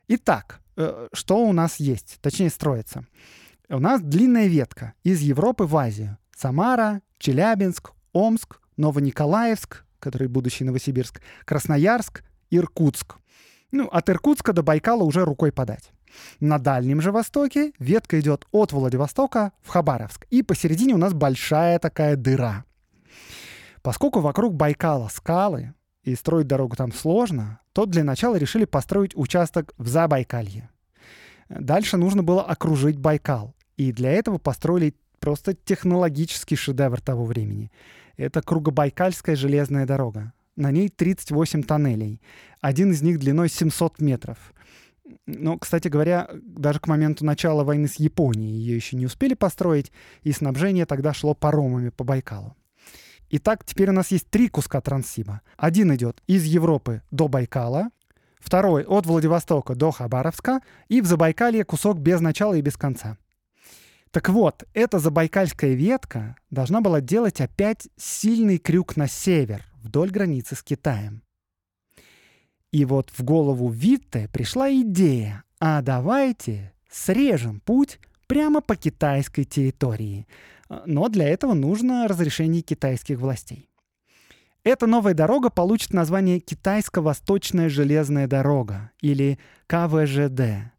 Итак, 0.10 0.60
э, 0.76 1.08
что 1.14 1.38
у 1.38 1.54
нас 1.54 1.78
есть, 1.78 2.18
точнее 2.22 2.50
строится? 2.50 3.06
У 3.70 3.80
нас 3.80 4.02
длинная 4.02 4.48
ветка 4.48 4.94
из 5.04 5.22
Европы 5.22 5.64
в 5.64 5.76
Азию. 5.78 6.18
Самара, 6.36 7.02
Челябинск, 7.18 7.92
Омск, 8.12 8.60
Новониколаевск, 8.76 9.86
который 10.00 10.28
будущий 10.28 10.66
Новосибирск, 10.66 11.22
Красноярск, 11.46 12.24
Иркутск. 12.52 13.16
Ну, 13.72 13.88
от 13.88 14.10
Иркутска 14.10 14.52
до 14.52 14.64
Байкала 14.64 15.04
уже 15.04 15.24
рукой 15.24 15.52
подать. 15.52 15.92
На 16.40 16.60
Дальнем 16.60 17.02
же 17.02 17.12
Востоке 17.12 17.72
ветка 17.80 18.20
идет 18.20 18.46
от 18.52 18.74
Владивостока 18.74 19.54
в 19.62 19.70
Хабаровск. 19.70 20.26
И 20.30 20.44
посередине 20.44 20.94
у 20.94 20.98
нас 20.98 21.14
большая 21.14 21.80
такая 21.80 22.18
дыра. 22.18 22.66
Поскольку 23.82 24.20
вокруг 24.20 24.56
Байкала 24.56 25.08
скалы, 25.08 25.74
и 26.04 26.16
строить 26.16 26.48
дорогу 26.48 26.76
там 26.76 26.92
сложно, 26.92 27.62
то 27.72 27.86
для 27.86 28.04
начала 28.04 28.36
решили 28.36 28.66
построить 28.66 29.16
участок 29.16 29.74
в 29.78 29.88
Забайкалье. 29.88 30.70
Дальше 31.50 31.98
нужно 31.98 32.24
было 32.24 32.44
окружить 32.44 32.98
Байкал. 32.98 33.56
И 33.78 33.92
для 33.92 34.12
этого 34.12 34.38
построили 34.38 34.96
просто 35.20 35.54
технологический 35.54 36.56
шедевр 36.56 37.02
того 37.02 37.26
времени. 37.26 37.72
Это 38.18 38.42
Кругобайкальская 38.42 39.36
железная 39.36 39.86
дорога. 39.86 40.34
На 40.56 40.72
ней 40.72 40.90
38 40.90 41.64
тоннелей. 41.64 42.22
Один 42.62 42.92
из 42.92 43.02
них 43.02 43.20
длиной 43.20 43.50
700 43.50 44.00
метров. 44.00 44.54
Но, 45.26 45.58
кстати 45.58 45.88
говоря, 45.88 46.30
даже 46.34 46.80
к 46.80 46.88
моменту 46.88 47.26
начала 47.26 47.64
войны 47.64 47.88
с 47.88 47.96
Японией 47.96 48.58
ее 48.58 48.76
еще 48.76 48.96
не 48.96 49.06
успели 49.06 49.34
построить, 49.34 49.92
и 50.22 50.32
снабжение 50.32 50.86
тогда 50.86 51.14
шло 51.14 51.34
паромами 51.34 51.90
по 51.90 52.04
Байкалу. 52.04 52.56
Итак, 53.30 53.66
теперь 53.66 53.90
у 53.90 53.94
нас 53.94 54.12
есть 54.12 54.30
три 54.30 54.48
куска 54.48 54.80
Транссиба. 54.80 55.42
Один 55.58 55.94
идет 55.96 56.22
из 56.28 56.44
Европы 56.44 57.02
до 57.10 57.28
Байкала, 57.28 57.90
второй 58.44 58.84
от 58.84 59.06
Владивостока 59.06 59.76
до 59.76 59.92
Хабаровска, 59.92 60.62
и 60.88 61.02
в 61.02 61.06
Забайкалье 61.06 61.64
кусок 61.64 62.00
без 62.00 62.20
начала 62.22 62.54
и 62.56 62.62
без 62.62 62.78
конца. 62.78 63.18
Так 64.12 64.30
вот, 64.30 64.64
эта 64.74 65.00
забайкальская 65.00 65.74
ветка 65.74 66.36
должна 66.52 66.82
была 66.82 67.02
делать 67.02 67.42
опять 67.42 67.88
сильный 67.98 68.60
крюк 68.60 68.96
на 68.96 69.08
север, 69.08 69.66
вдоль 69.82 70.12
границы 70.12 70.56
с 70.56 70.62
Китаем. 70.62 71.24
И 72.72 72.86
вот 72.86 73.10
в 73.10 73.24
голову 73.24 73.70
Витте 73.70 74.30
пришла 74.32 74.72
идея, 74.72 75.44
а 75.60 75.82
давайте 75.82 76.74
срежем 76.92 77.60
путь 77.60 78.00
прямо 78.28 78.62
по 78.62 78.76
китайской 78.76 79.46
территории. 79.46 80.28
Но 80.86 81.10
для 81.10 81.28
этого 81.28 81.54
нужно 81.54 82.08
разрешение 82.08 82.62
китайских 82.62 83.20
властей. 83.20 83.70
Эта 84.64 84.88
новая 84.88 85.14
дорога 85.14 85.50
получит 85.50 85.92
название 85.92 86.40
Китайско-Восточная 86.40 87.68
железная 87.68 88.28
дорога 88.28 88.92
или 89.02 89.38
КВЖД. 89.68 90.72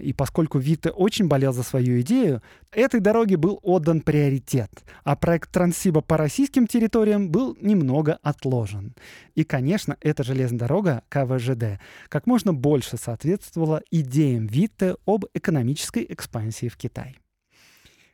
И 0.00 0.14
поскольку 0.14 0.58
Вита 0.58 0.90
очень 0.90 1.28
болел 1.28 1.52
за 1.52 1.62
свою 1.62 2.00
идею, 2.00 2.42
этой 2.72 3.00
дороге 3.00 3.36
был 3.36 3.58
отдан 3.62 4.00
приоритет, 4.00 4.70
а 5.04 5.14
проект 5.14 5.50
Транссиба 5.50 6.00
по 6.00 6.16
российским 6.16 6.66
территориям 6.66 7.30
был 7.30 7.56
немного 7.60 8.18
отложен. 8.22 8.94
И, 9.34 9.44
конечно, 9.44 9.98
эта 10.00 10.24
железная 10.24 10.60
дорога 10.60 11.02
КВЖД 11.10 11.80
как 12.08 12.26
можно 12.26 12.54
больше 12.54 12.96
соответствовала 12.96 13.82
идеям 13.90 14.46
Витте 14.46 14.96
об 15.04 15.26
экономической 15.34 16.06
экспансии 16.08 16.68
в 16.68 16.78
Китай. 16.78 17.18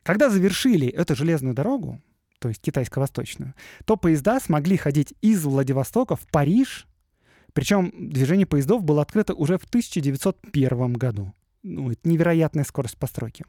Когда 0.03 0.29
завершили 0.29 0.87
эту 0.87 1.15
железную 1.15 1.55
дорогу, 1.55 2.01
то 2.45 2.49
есть 2.49 2.61
китайско-восточную, 2.61 3.55
то 3.85 3.97
поезда 3.97 4.39
смогли 4.39 4.77
ходить 4.77 5.15
из 5.21 5.43
Владивостока 5.43 6.15
в 6.15 6.27
Париж, 6.27 6.85
причем 7.53 7.91
движение 7.97 8.45
поездов 8.45 8.83
было 8.83 9.01
открыто 9.01 9.33
уже 9.33 9.57
в 9.57 9.63
1901 9.63 10.93
году 10.93 11.33
ну, 11.63 11.89
это 11.89 12.07
невероятная 12.07 12.65
скорость 12.65 12.99
постройки. 12.99 13.45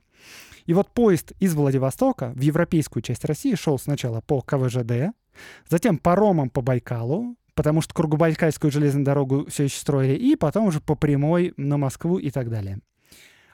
И 0.64 0.72
вот 0.72 0.90
поезд 0.94 1.32
из 1.40 1.54
Владивостока 1.54 2.32
в 2.34 2.40
европейскую 2.40 3.02
часть 3.02 3.26
России 3.26 3.54
шел 3.54 3.78
сначала 3.78 4.22
по 4.22 4.40
КВЖД, 4.40 5.14
затем 5.68 5.98
паромом 5.98 6.48
по 6.48 6.62
Байкалу, 6.62 7.36
потому 7.54 7.82
что 7.82 7.92
Кругобайкальскую 7.92 8.70
железную 8.70 9.04
дорогу 9.04 9.44
все 9.50 9.64
еще 9.64 9.78
строили, 9.78 10.14
и 10.14 10.36
потом 10.36 10.64
уже 10.64 10.80
по 10.80 10.94
прямой 10.94 11.52
на 11.58 11.76
Москву 11.76 12.16
и 12.16 12.30
так 12.30 12.48
далее. 12.48 12.80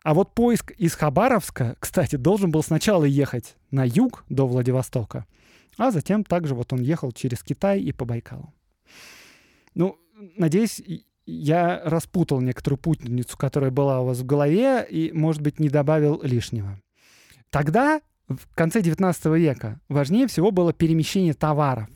А 0.03 0.15
вот 0.15 0.35
поиск 0.35 0.73
из 0.73 0.95
Хабаровска, 0.95 1.77
кстати, 1.79 2.17
должен 2.17 2.51
был 2.51 2.63
сначала 2.63 3.05
ехать 3.05 3.57
на 3.71 3.85
юг 3.87 4.25
до 4.29 4.47
Владивостока, 4.47 5.27
а 5.79 5.91
затем 5.91 6.25
также 6.25 6.55
вот 6.55 6.73
он 6.73 6.81
ехал 6.81 7.13
через 7.13 7.43
Китай 7.43 7.81
и 7.81 7.93
по 7.93 8.05
Байкалу. 8.05 8.53
Ну, 9.75 9.99
надеюсь, 10.37 10.83
я 11.25 11.81
распутал 11.85 12.41
некоторую 12.41 12.79
путаницу, 12.79 13.37
которая 13.37 13.71
была 13.71 14.01
у 14.01 14.07
вас 14.07 14.19
в 14.19 14.27
голове, 14.27 14.87
и, 14.89 15.13
может 15.13 15.41
быть, 15.41 15.61
не 15.61 15.69
добавил 15.69 16.21
лишнего. 16.23 16.81
Тогда, 17.51 18.01
в 18.29 18.55
конце 18.55 18.83
19 18.83 19.27
века, 19.27 19.81
важнее 19.89 20.27
всего 20.27 20.51
было 20.51 20.73
перемещение 20.73 21.35
товаров. 21.35 21.89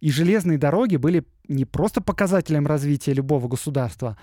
И 0.00 0.10
железные 0.10 0.58
дороги 0.58 0.96
были 0.96 1.24
не 1.48 1.64
просто 1.64 2.00
показателем 2.00 2.66
развития 2.66 3.12
любого 3.12 3.48
государства, 3.48 4.18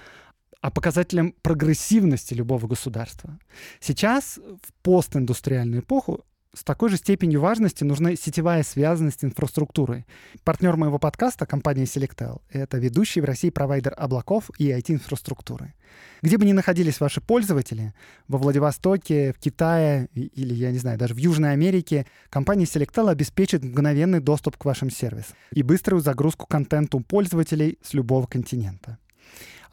а 0.65 0.71
показателем 0.71 1.35
прогрессивности 1.43 2.33
любого 2.33 2.65
государства. 2.65 3.37
Сейчас, 3.79 4.39
в 4.39 4.73
постиндустриальную 4.81 5.83
эпоху, 5.83 6.25
с 6.55 6.63
такой 6.63 6.89
же 6.89 6.97
степенью 6.97 7.39
важности 7.39 7.83
нужна 7.83 8.15
сетевая 8.15 8.63
связанность 8.63 9.23
инфраструктуры. 9.23 10.07
Партнер 10.43 10.75
моего 10.75 10.97
подкаста— 10.97 11.45
компания 11.45 11.83
Selectel. 11.83 12.41
Это 12.49 12.79
ведущий 12.79 13.21
в 13.21 13.25
России 13.25 13.51
провайдер 13.51 13.93
облаков 13.95 14.49
и 14.57 14.71
IT-инфраструктуры. 14.71 15.75
Где 16.23 16.39
бы 16.39 16.45
ни 16.45 16.51
находились 16.51 16.99
ваши 16.99 17.21
пользователи, 17.21 17.93
во 18.27 18.39
Владивостоке, 18.39 19.33
в 19.33 19.37
Китае 19.37 20.09
или, 20.15 20.55
я 20.55 20.71
не 20.71 20.79
знаю, 20.79 20.97
даже 20.97 21.13
в 21.13 21.17
Южной 21.17 21.51
Америке, 21.51 22.07
компания 22.31 22.65
Selectel 22.65 23.11
обеспечит 23.11 23.63
мгновенный 23.63 24.19
доступ 24.19 24.57
к 24.57 24.65
вашим 24.65 24.89
сервисам 24.89 25.35
и 25.51 25.61
быструю 25.61 26.01
загрузку 26.01 26.47
контенту 26.47 27.01
пользователей 27.01 27.77
с 27.83 27.93
любого 27.93 28.25
континента. 28.25 28.97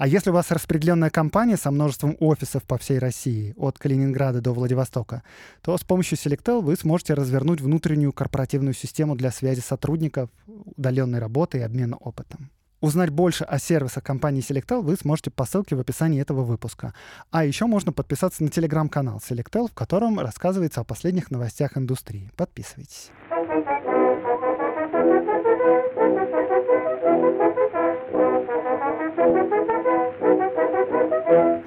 А 0.02 0.06
если 0.08 0.30
у 0.30 0.32
вас 0.32 0.50
распределенная 0.50 1.10
компания 1.10 1.56
со 1.56 1.70
множеством 1.70 2.16
офисов 2.18 2.64
по 2.64 2.76
всей 2.76 2.98
России, 2.98 3.54
от 3.56 3.78
Калининграда 3.78 4.40
до 4.40 4.50
Владивостока, 4.50 5.22
то 5.60 5.78
с 5.78 5.84
помощью 5.84 6.18
Selectel 6.18 6.60
вы 6.60 6.74
сможете 6.74 7.14
развернуть 7.14 7.60
внутреннюю 7.60 8.12
корпоративную 8.12 8.74
систему 8.74 9.14
для 9.14 9.30
связи 9.30 9.60
сотрудников, 9.60 10.28
удаленной 10.48 11.20
работы 11.20 11.58
и 11.58 11.60
обмена 11.60 11.96
опытом. 11.98 12.50
Узнать 12.80 13.10
больше 13.10 13.44
о 13.44 13.60
сервисах 13.60 14.02
компании 14.02 14.42
Selectel 14.42 14.80
вы 14.80 14.96
сможете 14.96 15.30
по 15.30 15.44
ссылке 15.44 15.76
в 15.76 15.78
описании 15.78 16.20
этого 16.20 16.42
выпуска. 16.42 16.94
А 17.30 17.44
еще 17.44 17.66
можно 17.66 17.92
подписаться 17.92 18.42
на 18.42 18.48
телеграм-канал 18.48 19.22
Selectel, 19.24 19.68
в 19.70 19.72
котором 19.72 20.18
рассказывается 20.18 20.80
о 20.80 20.84
последних 20.84 21.30
новостях 21.30 21.78
индустрии. 21.78 22.32
Подписывайтесь. 22.36 23.12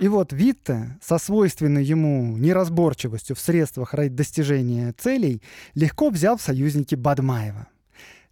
И 0.05 0.07
вот 0.07 0.33
Витте 0.33 0.99
со 1.01 1.17
свойственной 1.17 1.83
ему 1.83 2.37
неразборчивостью 2.37 3.35
в 3.35 3.39
средствах 3.39 3.95
ради 3.95 4.13
достижения 4.13 4.93
целей 4.95 5.41
легко 5.73 6.11
взял 6.11 6.37
в 6.37 6.43
союзники 6.43 6.93
Бадмаева. 6.93 7.67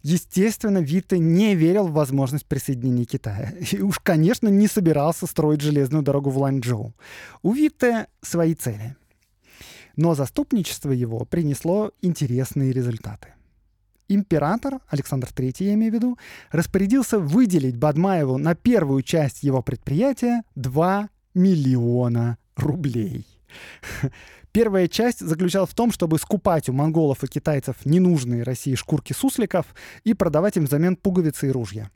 Естественно, 0.00 0.78
Витте 0.78 1.18
не 1.18 1.56
верил 1.56 1.88
в 1.88 1.92
возможность 1.94 2.46
присоединения 2.46 3.06
Китая. 3.06 3.52
И 3.72 3.80
уж, 3.80 3.98
конечно, 3.98 4.46
не 4.46 4.68
собирался 4.68 5.26
строить 5.26 5.62
железную 5.62 6.04
дорогу 6.04 6.30
в 6.30 6.38
Ланчжоу. 6.38 6.94
У 7.42 7.52
Витте 7.52 8.06
свои 8.22 8.54
цели. 8.54 8.94
Но 9.96 10.14
заступничество 10.14 10.92
его 10.92 11.24
принесло 11.24 11.90
интересные 12.02 12.70
результаты. 12.70 13.34
Император, 14.06 14.78
Александр 14.86 15.26
III 15.34 15.54
я 15.58 15.74
имею 15.74 15.90
в 15.90 15.94
виду, 15.96 16.18
распорядился 16.52 17.18
выделить 17.18 17.76
Бадмаеву 17.76 18.38
на 18.38 18.54
первую 18.54 19.02
часть 19.02 19.42
его 19.42 19.60
предприятия 19.60 20.44
2 20.54 21.08
миллиона 21.34 22.38
рублей. 22.56 23.26
Первая 24.52 24.86
часть 24.86 25.18
заключалась 25.18 25.70
в 25.70 25.74
том, 25.74 25.90
чтобы 25.90 26.18
скупать 26.18 26.68
у 26.68 26.72
монголов 26.72 27.24
и 27.24 27.26
китайцев 27.26 27.84
ненужные 27.84 28.44
России 28.44 28.76
шкурки 28.76 29.12
сусликов 29.12 29.66
и 30.04 30.14
продавать 30.14 30.56
им 30.56 30.66
взамен 30.66 30.94
пуговицы 30.94 31.48
и 31.48 31.50
ружья. 31.50 31.90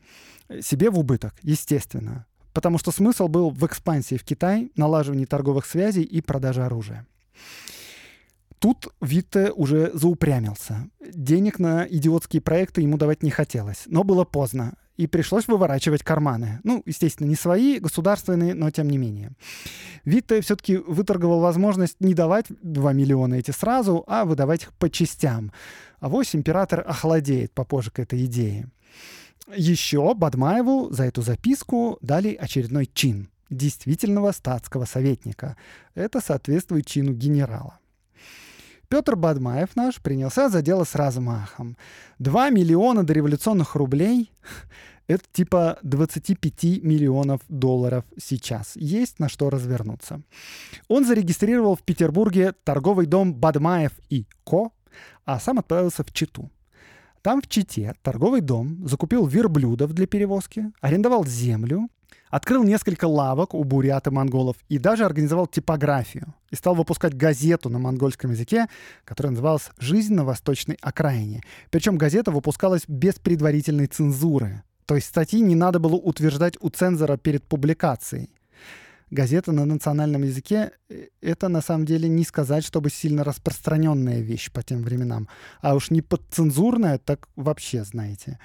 Себе 0.60 0.90
в 0.90 0.98
убыток, 0.98 1.34
естественно. 1.42 2.26
Потому 2.52 2.78
что 2.78 2.90
смысл 2.90 3.28
был 3.28 3.50
в 3.50 3.64
экспансии 3.64 4.16
в 4.16 4.24
Китай, 4.24 4.72
налаживании 4.74 5.24
торговых 5.24 5.66
связей 5.66 6.02
и 6.02 6.20
продаже 6.20 6.64
оружия. 6.64 7.06
Тут 8.58 8.88
Витте 9.00 9.52
уже 9.52 9.92
заупрямился. 9.94 10.88
Денег 11.00 11.60
на 11.60 11.86
идиотские 11.88 12.42
проекты 12.42 12.80
ему 12.80 12.96
давать 12.96 13.22
не 13.22 13.30
хотелось, 13.30 13.84
но 13.86 14.02
было 14.02 14.24
поздно 14.24 14.74
и 14.98 15.06
пришлось 15.06 15.48
выворачивать 15.48 16.02
карманы. 16.02 16.60
Ну, 16.64 16.82
естественно, 16.84 17.28
не 17.28 17.36
свои, 17.36 17.78
государственные, 17.78 18.54
но 18.54 18.70
тем 18.70 18.90
не 18.90 18.98
менее. 18.98 19.30
Витте 20.04 20.40
все-таки 20.42 20.76
выторговал 20.76 21.40
возможность 21.40 21.96
не 22.00 22.14
давать 22.14 22.46
2 22.48 22.92
миллиона 22.92 23.34
эти 23.34 23.52
сразу, 23.52 24.04
а 24.08 24.24
выдавать 24.24 24.64
их 24.64 24.72
по 24.74 24.90
частям. 24.90 25.52
А 26.00 26.08
вось 26.08 26.34
император 26.34 26.84
охладеет 26.86 27.52
попозже 27.52 27.92
к 27.92 28.00
этой 28.00 28.24
идее. 28.24 28.68
Еще 29.54 30.14
Бадмаеву 30.14 30.88
за 30.90 31.04
эту 31.04 31.22
записку 31.22 31.98
дали 32.02 32.34
очередной 32.34 32.86
чин 32.86 33.30
действительного 33.50 34.32
статского 34.32 34.84
советника. 34.84 35.56
Это 35.94 36.20
соответствует 36.20 36.86
чину 36.86 37.12
генерала. 37.12 37.78
Петр 38.88 39.16
Бадмаев 39.16 39.76
наш 39.76 40.00
принялся 40.00 40.48
за 40.48 40.62
дело 40.62 40.84
с 40.84 40.94
размахом. 40.94 41.76
2 42.20 42.48
миллиона 42.48 43.04
дореволюционных 43.04 43.74
рублей— 43.74 44.32
это 45.06 45.24
типа 45.30 45.78
25 45.82 46.82
миллионов 46.82 47.42
долларов 47.48 48.04
сейчас. 48.16 48.76
Есть 48.76 49.18
на 49.18 49.28
что 49.28 49.50
развернуться. 49.50 50.22
Он 50.88 51.04
зарегистрировал 51.04 51.76
в 51.76 51.82
Петербурге 51.82 52.54
торговый 52.64 53.04
дом 53.04 53.34
Бадмаев 53.34 53.92
и 54.08 54.26
Ко, 54.44 54.70
а 55.26 55.38
сам 55.38 55.58
отправился 55.58 56.02
в 56.02 56.10
Читу. 56.14 56.50
Там 57.20 57.42
в 57.42 57.46
Чите 57.46 57.94
торговый 58.00 58.40
дом 58.40 58.88
закупил 58.88 59.26
верблюдов 59.26 59.92
для 59.92 60.06
перевозки, 60.06 60.72
арендовал 60.80 61.26
землю, 61.26 61.90
Открыл 62.30 62.64
несколько 62.64 63.06
лавок 63.06 63.54
у 63.54 63.64
бурят 63.64 64.06
и 64.06 64.10
монголов 64.10 64.56
и 64.68 64.78
даже 64.78 65.04
организовал 65.04 65.46
типографию. 65.46 66.34
И 66.50 66.56
стал 66.56 66.74
выпускать 66.74 67.14
газету 67.14 67.68
на 67.68 67.78
монгольском 67.78 68.30
языке, 68.30 68.66
которая 69.04 69.32
называлась 69.32 69.70
«Жизнь 69.78 70.14
на 70.14 70.24
восточной 70.24 70.78
окраине». 70.80 71.42
Причем 71.70 71.96
газета 71.96 72.30
выпускалась 72.30 72.82
без 72.86 73.14
предварительной 73.14 73.86
цензуры. 73.86 74.62
То 74.86 74.94
есть 74.94 75.08
статьи 75.08 75.40
не 75.40 75.54
надо 75.54 75.78
было 75.78 75.96
утверждать 75.96 76.54
у 76.60 76.70
цензора 76.70 77.16
перед 77.16 77.44
публикацией 77.44 78.30
газета 79.10 79.52
на 79.52 79.64
национальном 79.64 80.22
языке 80.22 80.72
э,— 80.88 81.08
это 81.20 81.48
на 81.48 81.60
самом 81.60 81.86
деле 81.86 82.08
не 82.08 82.24
сказать, 82.24 82.64
чтобы 82.64 82.90
сильно 82.90 83.24
распространенная 83.24 84.20
вещь 84.20 84.50
по 84.50 84.62
тем 84.62 84.82
временам. 84.82 85.28
А 85.60 85.74
уж 85.74 85.90
не 85.90 86.02
подцензурная, 86.02 86.98
так 86.98 87.28
вообще, 87.36 87.84
знаете. 87.84 88.38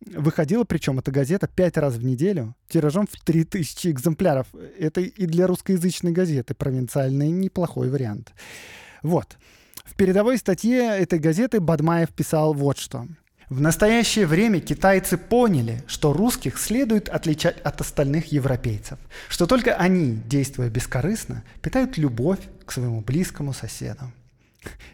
Выходила 0.00 0.64
причем 0.64 0.98
эта 0.98 1.10
газета 1.10 1.48
пять 1.48 1.76
раз 1.76 1.94
в 1.94 2.04
неделю, 2.04 2.54
тиражом 2.68 3.06
в 3.06 3.20
3000 3.24 3.88
экземпляров. 3.88 4.46
Это 4.78 5.00
и 5.00 5.26
для 5.26 5.46
русскоязычной 5.46 6.12
газеты 6.12 6.54
провинциальный 6.54 7.30
неплохой 7.30 7.90
вариант. 7.90 8.32
Вот. 9.02 9.38
В 9.84 9.94
передовой 9.96 10.38
статье 10.38 10.78
этой 10.78 11.18
газеты 11.18 11.60
Бадмаев 11.60 12.10
писал 12.10 12.54
вот 12.54 12.78
что— 12.78 13.06
в 13.48 13.60
настоящее 13.60 14.26
время 14.26 14.60
китайцы 14.60 15.16
поняли, 15.18 15.82
что 15.86 16.12
русских 16.12 16.58
следует 16.58 17.08
отличать 17.08 17.60
от 17.60 17.80
остальных 17.80 18.32
европейцев, 18.32 18.98
что 19.28 19.46
только 19.46 19.74
они, 19.74 20.14
действуя 20.26 20.70
бескорыстно, 20.70 21.44
питают 21.60 21.98
любовь 21.98 22.40
к 22.64 22.72
своему 22.72 23.00
близкому 23.00 23.52
соседу. 23.52 24.12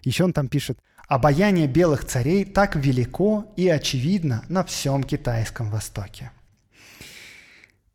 Еще 0.02 0.24
он 0.24 0.32
там 0.32 0.48
пишет, 0.48 0.78
обаяние 1.06 1.66
белых 1.66 2.04
царей 2.04 2.44
так 2.44 2.76
велико 2.76 3.52
и 3.56 3.68
очевидно 3.68 4.44
на 4.48 4.64
всем 4.64 5.02
китайском 5.02 5.70
Востоке. 5.70 6.30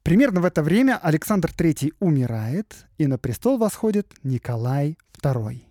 Примерно 0.04 0.42
в 0.42 0.46
это 0.46 0.62
время 0.62 1.00
Александр 1.02 1.50
III 1.50 1.94
умирает, 2.00 2.76
и 2.98 3.08
на 3.08 3.18
престол 3.18 3.58
восходит 3.58 4.14
Николай 4.24 4.98
II 5.22 5.62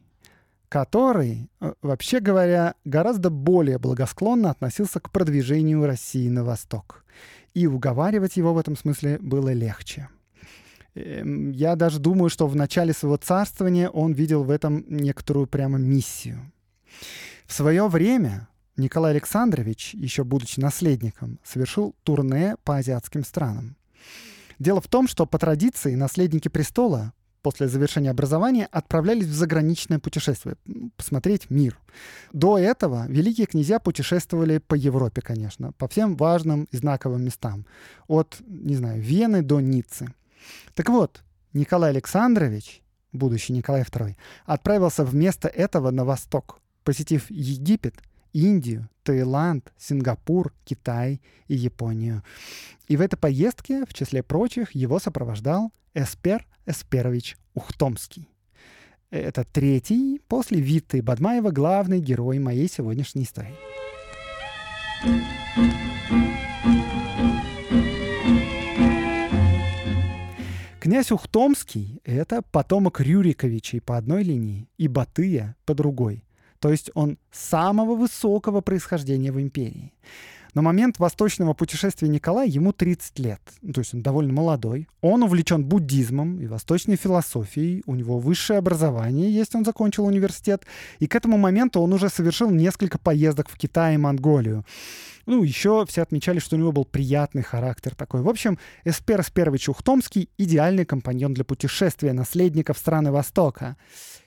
который, 0.72 1.50
э, 1.60 1.74
вообще 1.82 2.18
говоря, 2.20 2.76
гораздо 2.86 3.28
более 3.28 3.78
благосклонно 3.78 4.50
относился 4.50 5.00
к 5.00 5.10
продвижению 5.10 5.84
России 5.84 6.30
на 6.30 6.44
восток. 6.44 7.04
И 7.52 7.66
уговаривать 7.66 8.38
его 8.38 8.54
в 8.54 8.58
этом 8.58 8.74
смысле 8.74 9.18
было 9.18 9.52
легче. 9.52 10.08
Эм, 10.94 11.50
я 11.50 11.76
даже 11.76 11.98
думаю, 11.98 12.30
что 12.30 12.46
в 12.46 12.56
начале 12.56 12.94
своего 12.94 13.18
царствования 13.18 13.90
он 13.90 14.14
видел 14.14 14.44
в 14.44 14.50
этом 14.50 14.82
некоторую 14.88 15.46
прямо 15.46 15.76
миссию. 15.76 16.50
В 17.44 17.52
свое 17.52 17.86
время 17.86 18.48
Николай 18.78 19.10
Александрович, 19.10 19.92
еще 19.92 20.24
будучи 20.24 20.58
наследником, 20.58 21.38
совершил 21.44 21.94
турне 22.02 22.56
по 22.64 22.78
азиатским 22.78 23.24
странам. 23.24 23.76
Дело 24.58 24.80
в 24.80 24.88
том, 24.88 25.06
что 25.06 25.26
по 25.26 25.38
традиции 25.38 25.96
наследники 25.96 26.48
престола 26.48 27.12
после 27.42 27.68
завершения 27.68 28.10
образования 28.10 28.68
отправлялись 28.70 29.26
в 29.26 29.34
заграничное 29.34 29.98
путешествие, 29.98 30.56
посмотреть 30.96 31.50
мир. 31.50 31.78
До 32.32 32.58
этого 32.58 33.06
великие 33.08 33.46
князья 33.46 33.78
путешествовали 33.78 34.58
по 34.58 34.74
Европе, 34.74 35.20
конечно, 35.20 35.72
по 35.72 35.88
всем 35.88 36.16
важным 36.16 36.64
и 36.70 36.76
знаковым 36.76 37.24
местам. 37.24 37.66
От, 38.06 38.38
не 38.46 38.76
знаю, 38.76 39.00
Вены 39.02 39.42
до 39.42 39.60
Ниццы. 39.60 40.14
Так 40.74 40.88
вот, 40.88 41.22
Николай 41.52 41.90
Александрович, 41.90 42.82
будущий 43.12 43.52
Николай 43.52 43.82
II, 43.82 44.16
отправился 44.46 45.04
вместо 45.04 45.48
этого 45.48 45.90
на 45.90 46.04
восток, 46.04 46.60
посетив 46.84 47.30
Египет, 47.30 47.96
Индию, 48.32 48.88
Таиланд, 49.02 49.72
Сингапур, 49.78 50.52
Китай 50.64 51.20
и 51.48 51.54
Японию. 51.54 52.22
И 52.88 52.96
в 52.96 53.00
этой 53.00 53.16
поездке, 53.16 53.84
в 53.86 53.94
числе 53.94 54.22
прочих, 54.22 54.72
его 54.72 54.98
сопровождал 54.98 55.72
Эспер 55.94 56.46
Эсперович 56.66 57.36
Ухтомский. 57.54 58.28
Это 59.10 59.44
третий 59.44 60.20
после 60.26 60.60
Виты 60.60 61.02
Бадмаева 61.02 61.50
главный 61.50 62.00
герой 62.00 62.38
моей 62.38 62.68
сегодняшней 62.68 63.24
истории. 63.24 63.54
Князь 70.80 71.12
Ухтомский— 71.12 72.00
это 72.04 72.42
потомок 72.42 73.00
Рюриковичей 73.00 73.80
по 73.80 73.96
одной 73.96 74.24
линии 74.24 74.68
и 74.78 74.88
Батыя 74.88 75.54
по 75.64 75.74
другой. 75.74 76.24
То 76.62 76.70
есть 76.70 76.92
он 76.94 77.18
самого 77.32 77.96
высокого 77.96 78.60
происхождения 78.60 79.32
в 79.32 79.40
империи. 79.40 79.92
На 80.54 80.62
момент 80.62 81.00
восточного 81.00 81.54
путешествия 81.54 82.08
Николая 82.08 82.46
ему 82.46 82.72
30 82.72 83.18
лет, 83.18 83.40
то 83.74 83.80
есть 83.80 83.94
он 83.94 84.02
довольно 84.02 84.32
молодой. 84.32 84.86
Он 85.00 85.24
увлечен 85.24 85.64
буддизмом 85.64 86.40
и 86.40 86.46
восточной 86.46 86.96
философией, 86.96 87.82
у 87.86 87.96
него 87.96 88.18
высшее 88.18 88.58
образование 88.58 89.32
есть, 89.32 89.56
он 89.56 89.64
закончил 89.64 90.04
университет, 90.04 90.64
и 91.00 91.08
к 91.08 91.16
этому 91.16 91.36
моменту 91.36 91.80
он 91.80 91.92
уже 91.94 92.08
совершил 92.08 92.50
несколько 92.50 92.98
поездок 92.98 93.48
в 93.48 93.56
Китай 93.58 93.94
и 93.94 93.98
Монголию. 93.98 94.64
Ну, 95.26 95.42
еще 95.42 95.84
все 95.88 96.02
отмечали, 96.02 96.38
что 96.38 96.54
у 96.54 96.58
него 96.58 96.70
был 96.70 96.84
приятный 96.84 97.42
характер 97.42 97.94
такой. 97.96 98.22
В 98.22 98.28
общем, 98.28 98.58
Эспер 98.84 99.24
Сперович 99.24 99.68
Ухтомский— 99.68 100.28
идеальный 100.38 100.84
компаньон 100.84 101.34
для 101.34 101.44
путешествия 101.44 102.12
наследников 102.12 102.78
страны 102.78 103.10
Востока. 103.10 103.76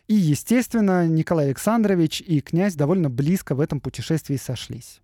И, 0.07 0.13
естественно, 0.13 1.07
Николай 1.07 1.47
Александрович 1.47 2.21
и 2.21 2.41
князь 2.41 2.75
довольно 2.75 3.09
близко 3.09 3.55
в 3.55 3.59
этом 3.59 3.79
путешествии 3.79 4.37
сошлись. 4.37 5.01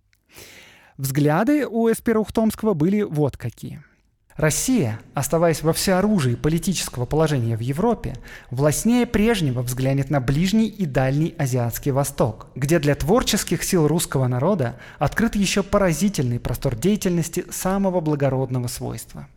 Взгляды 0.96 1.66
у 1.66 1.90
Эспера 1.90 2.20
Ухтомского 2.20 2.74
были 2.74 3.02
вот 3.02 3.36
какие. 3.36 3.82
Россия, 4.36 5.00
оставаясь 5.12 5.62
во 5.62 5.72
всеоружии 5.72 6.36
политического 6.36 7.04
положения 7.04 7.56
в 7.56 7.60
Европе, 7.60 8.14
властнее 8.50 9.06
прежнего 9.06 9.60
взглянет 9.62 10.08
на 10.08 10.20
ближний 10.20 10.68
и 10.68 10.86
дальний 10.86 11.34
Азиатский 11.36 11.90
Восток, 11.90 12.46
где 12.54 12.78
для 12.78 12.94
творческих 12.94 13.62
сил 13.62 13.86
русского 13.86 14.28
народа 14.28 14.78
открыт 14.98 15.34
еще 15.34 15.62
поразительный 15.62 16.40
простор 16.40 16.76
деятельности 16.76 17.44
самого 17.50 18.00
благородного 18.00 18.68
свойства– 18.68 19.28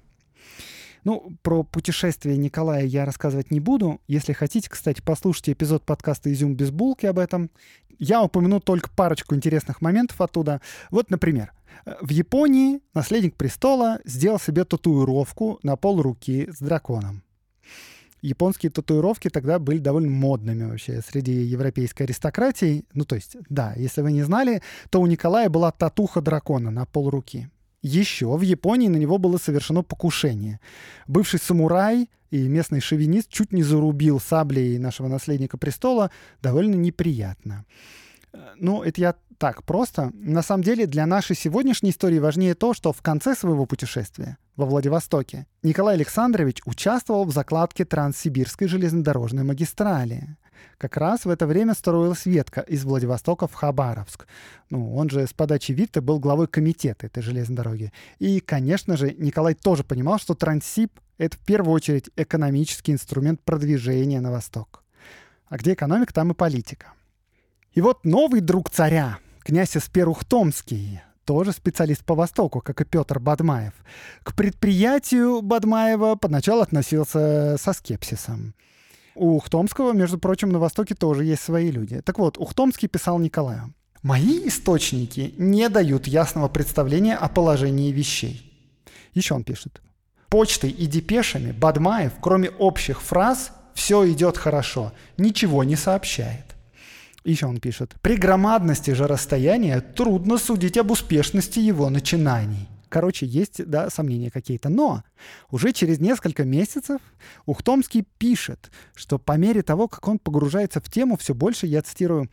ну, 1.06 1.38
про 1.44 1.64
путешествие 1.64 2.36
Николая 2.36 2.84
я 2.84 3.06
рассказывать 3.06 3.52
не 3.52 3.60
буду. 3.60 4.02
Если 4.08 4.34
хотите, 4.34 4.70
кстати, 4.70 5.02
послушайте 5.06 5.54
эпизод 5.54 5.86
подкаста 5.86 6.34
«Изюм 6.34 6.56
без 6.56 6.72
булки» 6.72 7.06
об 7.06 7.20
этом. 7.20 7.52
Я 8.00 8.24
упомяну 8.24 8.60
только 8.60 8.90
парочку 8.90 9.36
интересных 9.36 9.82
моментов 9.82 10.20
оттуда. 10.20 10.62
Вот, 10.90 11.12
например, 11.12 11.54
в 12.02 12.10
Японии 12.10 12.82
наследник 12.96 13.36
престола 13.36 14.00
сделал 14.04 14.40
себе 14.40 14.66
татуировку 14.66 15.60
на 15.62 15.76
пол 15.76 16.02
руки 16.02 16.50
с 16.52 16.58
драконом. 16.58 17.22
Японские 18.22 18.72
татуировки 18.72 19.30
тогда 19.30 19.60
были 19.60 19.78
довольно 19.78 20.10
модными 20.10 20.64
вообще 20.64 21.02
среди 21.08 21.34
европейской 21.34 22.04
аристократии. 22.04 22.84
Ну, 22.94 23.06
то 23.06 23.14
есть, 23.14 23.38
да, 23.50 23.74
если 23.76 24.02
вы 24.02 24.12
не 24.12 24.24
знали, 24.24 24.64
то 24.90 25.00
у 25.00 25.06
Николая 25.06 25.50
была 25.50 25.72
татуха 25.72 26.22
дракона 26.22 26.72
на 26.72 26.88
пол 26.88 27.12
руки. 27.12 27.48
Еще 27.86 28.36
в 28.36 28.42
Японии 28.42 28.88
на 28.88 28.98
него 28.98 29.20
было 29.20 29.38
совершено 29.38 29.84
покушение. 29.84 30.60
Бывший 31.06 31.40
самурай 31.40 32.10
и 32.32 32.48
местный 32.48 32.80
шовинист 32.80 33.30
чуть 33.30 33.54
не 33.54 33.62
зарубил 33.62 34.20
саблей 34.20 34.80
нашего 34.80 35.08
наследника 35.08 35.60
престола 35.60 36.10
довольно 36.42 36.74
неприятно. 36.74 37.64
Ну, 38.58 38.82
это 38.82 39.00
я 39.02 39.16
так 39.38 39.62
просто. 39.64 40.10
На 40.16 40.42
самом 40.42 40.64
деле 40.64 40.88
для 40.88 41.06
нашей 41.06 41.36
сегодняшней 41.36 41.92
истории 41.92 42.18
важнее 42.18 42.56
то, 42.56 42.74
что 42.74 42.92
в 42.92 43.04
конце 43.04 43.36
своего 43.36 43.68
путешествия 43.68 44.40
во 44.56 44.66
Владивостоке 44.66 45.46
Николай 45.62 45.94
Александрович 45.94 46.62
участвовал 46.66 47.26
в 47.26 47.32
закладке 47.32 47.86
Транссибирской 47.86 48.68
железнодорожной 48.68 49.44
магистрали. 49.44 50.38
Как 50.78 50.98
раз 50.98 51.26
в 51.26 51.30
это 51.30 51.48
время 51.48 51.74
строилась 51.74 52.26
ветка 52.26 52.62
из 52.62 52.84
Владивостока 52.84 53.48
в 53.48 53.54
Хабаровск. 53.54 54.28
Ну, 54.70 54.96
он 54.96 55.10
же 55.10 55.26
с 55.26 55.34
подачи 55.34 55.72
Витте 55.72 56.02
был 56.02 56.20
главой 56.20 56.48
комитета 56.48 57.08
этой 57.08 57.24
железной 57.24 57.58
дороги. 57.58 57.94
И, 58.20 58.40
конечно 58.40 58.98
же, 58.98 59.14
Николай 59.18 59.54
тоже 59.54 59.84
понимал, 59.84 60.20
что 60.20 60.34
Транссиб— 60.34 60.92
это 61.18 61.38
в 61.38 61.40
первую 61.42 61.74
очередь 61.74 62.10
экономический 62.16 62.92
инструмент 62.92 63.42
продвижения 63.42 64.20
на 64.22 64.32
восток. 64.32 64.84
А 65.48 65.58
где 65.58 65.74
экономика, 65.74 66.14
там 66.14 66.32
и 66.32 66.34
политика. 66.34 66.88
И 67.74 67.82
вот 67.82 68.06
новый 68.06 68.42
друг 68.42 68.70
царя, 68.70 69.20
князь 69.44 69.78
Эспер 69.78 70.10
Ухтомский, 70.10 71.02
тоже 71.26 71.52
специалист 71.52 72.04
по 72.06 72.16
Востоку, 72.16 72.62
как 72.62 72.80
и 72.82 72.86
Петр 72.86 73.20
Бадмаев. 73.20 73.74
К 74.24 74.34
предприятию 74.34 75.42
Бадмаева 75.42 76.16
поначалу 76.16 76.62
относился 76.62 77.58
со 77.60 77.74
скепсисом. 77.74 78.54
У 79.16 79.38
Ухтомского, 79.38 79.94
между 79.94 80.20
прочим, 80.20 80.50
на 80.50 80.60
Востоке 80.60 80.94
тоже 80.94 81.24
есть 81.24 81.42
свои 81.42 81.72
люди. 81.72 82.02
Так 82.02 82.20
вот, 82.20 82.38
Ухтомский 82.38 82.90
писал 82.90 83.18
Николаю. 83.20 83.74
«Мои 84.04 84.48
источники 84.48 85.34
не 85.38 85.70
дают 85.70 86.06
ясного 86.06 86.50
представления 86.50 87.16
о 87.16 87.30
положении 87.30 87.92
вещей». 87.92 88.52
Еще 89.14 89.34
он 89.34 89.44
пишет. 89.44 89.82
«Почтой 90.30 90.70
и 90.70 90.86
депешами 90.86 91.52
Бадмаев, 91.54 92.12
кроме 92.22 92.50
общих 92.50 93.02
фраз, 93.02 93.52
все 93.74 94.10
идет 94.12 94.38
хорошо, 94.38 94.94
ничего 95.18 95.64
не 95.64 95.76
сообщает. 95.76 96.46
Еще 97.24 97.46
он 97.46 97.60
пишет. 97.60 97.96
При 98.02 98.16
громадности 98.16 98.92
же 98.92 99.08
расстояния 99.08 99.82
трудно 99.82 100.38
судить 100.38 100.78
об 100.78 100.92
успешности 100.92 101.60
его 101.60 101.90
начинаний. 101.90 102.68
Короче, 102.96 103.26
есть, 103.26 103.62
да, 103.66 103.90
сомнения 103.90 104.32
какие-то. 104.32 104.70
Но 104.70 105.04
уже 105.52 105.74
через 105.74 106.00
несколько 106.00 106.46
месяцев 106.46 107.02
Ухтомский 107.46 108.06
пишет, 108.18 108.72
что 108.96 109.20
по 109.20 109.34
мере 109.34 109.64
того, 109.64 109.90
как 109.90 110.08
он 110.08 110.18
погружается 110.18 110.80
в 110.80 110.90
тему, 110.90 111.18
все 111.18 111.34
больше, 111.34 111.68
я 111.68 111.82
цитирую, 111.82 112.30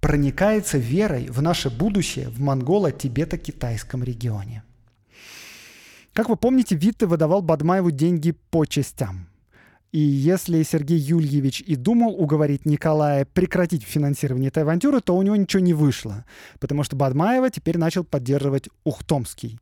проникается 0.00 0.78
верой 0.78 1.26
в 1.28 1.42
наше 1.42 1.68
будущее 1.68 2.30
в 2.30 2.40
монголо-тибето-китайском 2.40 4.02
регионе. 4.02 4.62
Как 6.14 6.30
вы 6.30 6.36
помните, 6.36 6.76
Витте 6.76 7.04
выдавал 7.04 7.42
Бадмаеву 7.42 7.90
деньги 7.90 8.30
по 8.30 8.64
частям. 8.64 9.28
И 9.96 9.98
если 9.98 10.62
Сергей 10.62 10.98
Юльевич 10.98 11.62
и 11.62 11.74
думал 11.74 12.20
уговорить 12.20 12.66
Николая 12.66 13.24
прекратить 13.24 13.82
финансирование 13.82 14.48
этой 14.48 14.62
авантюры, 14.62 15.00
то 15.00 15.16
у 15.16 15.22
него 15.22 15.36
ничего 15.36 15.62
не 15.62 15.72
вышло, 15.72 16.26
потому 16.60 16.82
что 16.82 16.96
Бадмаева 16.96 17.48
теперь 17.48 17.78
начал 17.78 18.04
поддерживать 18.04 18.68
Ухтомский. 18.84 19.58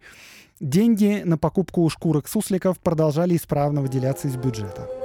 Деньги 0.59 1.23
на 1.25 1.39
покупку 1.39 1.89
шкурок 1.89 2.27
сусликов 2.27 2.81
продолжали 2.81 3.37
исправно 3.37 3.81
выделяться 3.81 4.27
из 4.27 4.35
бюджета. 4.35 5.04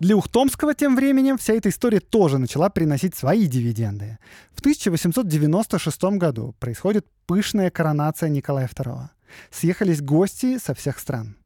Для 0.00 0.16
Ухтомского 0.16 0.74
тем 0.74 0.96
временем 0.96 1.36
вся 1.36 1.52
эта 1.52 1.68
история 1.68 2.00
тоже 2.00 2.38
начала 2.38 2.70
приносить 2.70 3.14
свои 3.14 3.46
дивиденды. 3.46 4.18
В 4.54 4.60
1896 4.60 6.02
году 6.16 6.54
происходит 6.58 7.06
пышная 7.26 7.70
коронация 7.70 8.30
Николая 8.30 8.66
II. 8.66 9.08
Съехались 9.50 10.00
гости 10.00 10.56
со 10.56 10.72
всех 10.72 10.98
стран. 10.98 11.36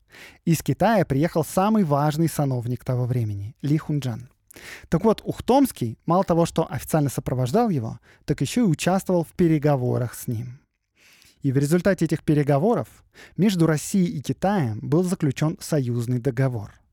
Из 0.45 0.63
Китая 0.63 1.05
приехал 1.05 1.45
самый 1.45 1.83
важный 1.83 2.29
сановник 2.29 2.85
того 2.85 3.07
времени— 3.07 3.57
Ли 3.63 3.77
Хунджан. 3.77 4.31
Так 4.89 5.03
вот, 5.03 5.21
Ухтомский 5.25 5.99
мало 6.07 6.23
того, 6.23 6.47
что 6.47 6.71
официально 6.71 7.11
сопровождал 7.11 7.71
его, 7.71 7.99
так 8.25 8.41
еще 8.41 8.61
и 8.61 8.65
участвовал 8.65 9.25
в 9.25 9.33
переговорах 9.33 10.15
с 10.15 10.29
ним. 10.29 10.61
И 11.43 11.51
в 11.51 11.59
результате 11.59 12.05
этих 12.05 12.23
переговоров 12.23 12.87
между 13.37 13.67
Россией 13.67 14.17
и 14.17 14.23
Китаем 14.23 14.79
был 14.81 15.03
заключен 15.03 15.59
союзный 15.61 16.21
договор— 16.21 16.73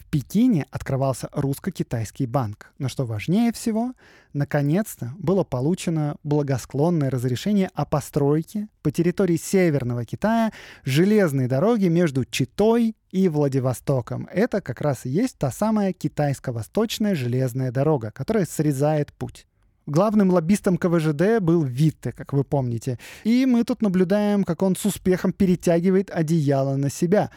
в 0.00 0.06
Пекине 0.06 0.66
открывался 0.70 1.28
русско-китайский 1.32 2.26
банк, 2.26 2.72
но 2.78 2.88
что 2.88 3.04
важнее 3.04 3.52
всего, 3.52 3.92
наконец-то 4.32 5.12
было 5.18 5.44
получено 5.44 6.16
благосклонное 6.22 7.10
разрешение 7.10 7.70
о 7.74 7.84
постройке 7.84 8.68
по 8.82 8.90
территории 8.90 9.36
Северного 9.36 10.06
Китая 10.06 10.52
железной 10.84 11.48
дороги 11.48 11.88
между 11.88 12.24
Читой 12.24 12.96
и 13.10 13.28
Владивостоком. 13.28 14.26
Это 14.32 14.62
как 14.62 14.80
раз 14.80 15.04
и 15.04 15.10
есть 15.10 15.36
та 15.36 15.50
самая 15.50 15.92
китайско-восточная 15.92 17.14
железная 17.14 17.70
дорога, 17.70 18.10
которая 18.10 18.46
срезает 18.46 19.12
путь. 19.12 19.46
Главным 19.86 20.30
лоббистом 20.30 20.78
КВЖД 20.78 21.40
был 21.40 21.62
Витте, 21.62 22.12
как 22.12 22.32
вы 22.32 22.44
помните. 22.44 22.98
И 23.24 23.44
мы 23.44 23.64
тут 23.64 23.82
наблюдаем, 23.82 24.44
как 24.44 24.62
он 24.62 24.76
с 24.76 24.84
успехом 24.86 25.32
перетягивает 25.32 26.10
одеяло 26.10 26.76
на 26.76 26.90
себя 26.90 27.30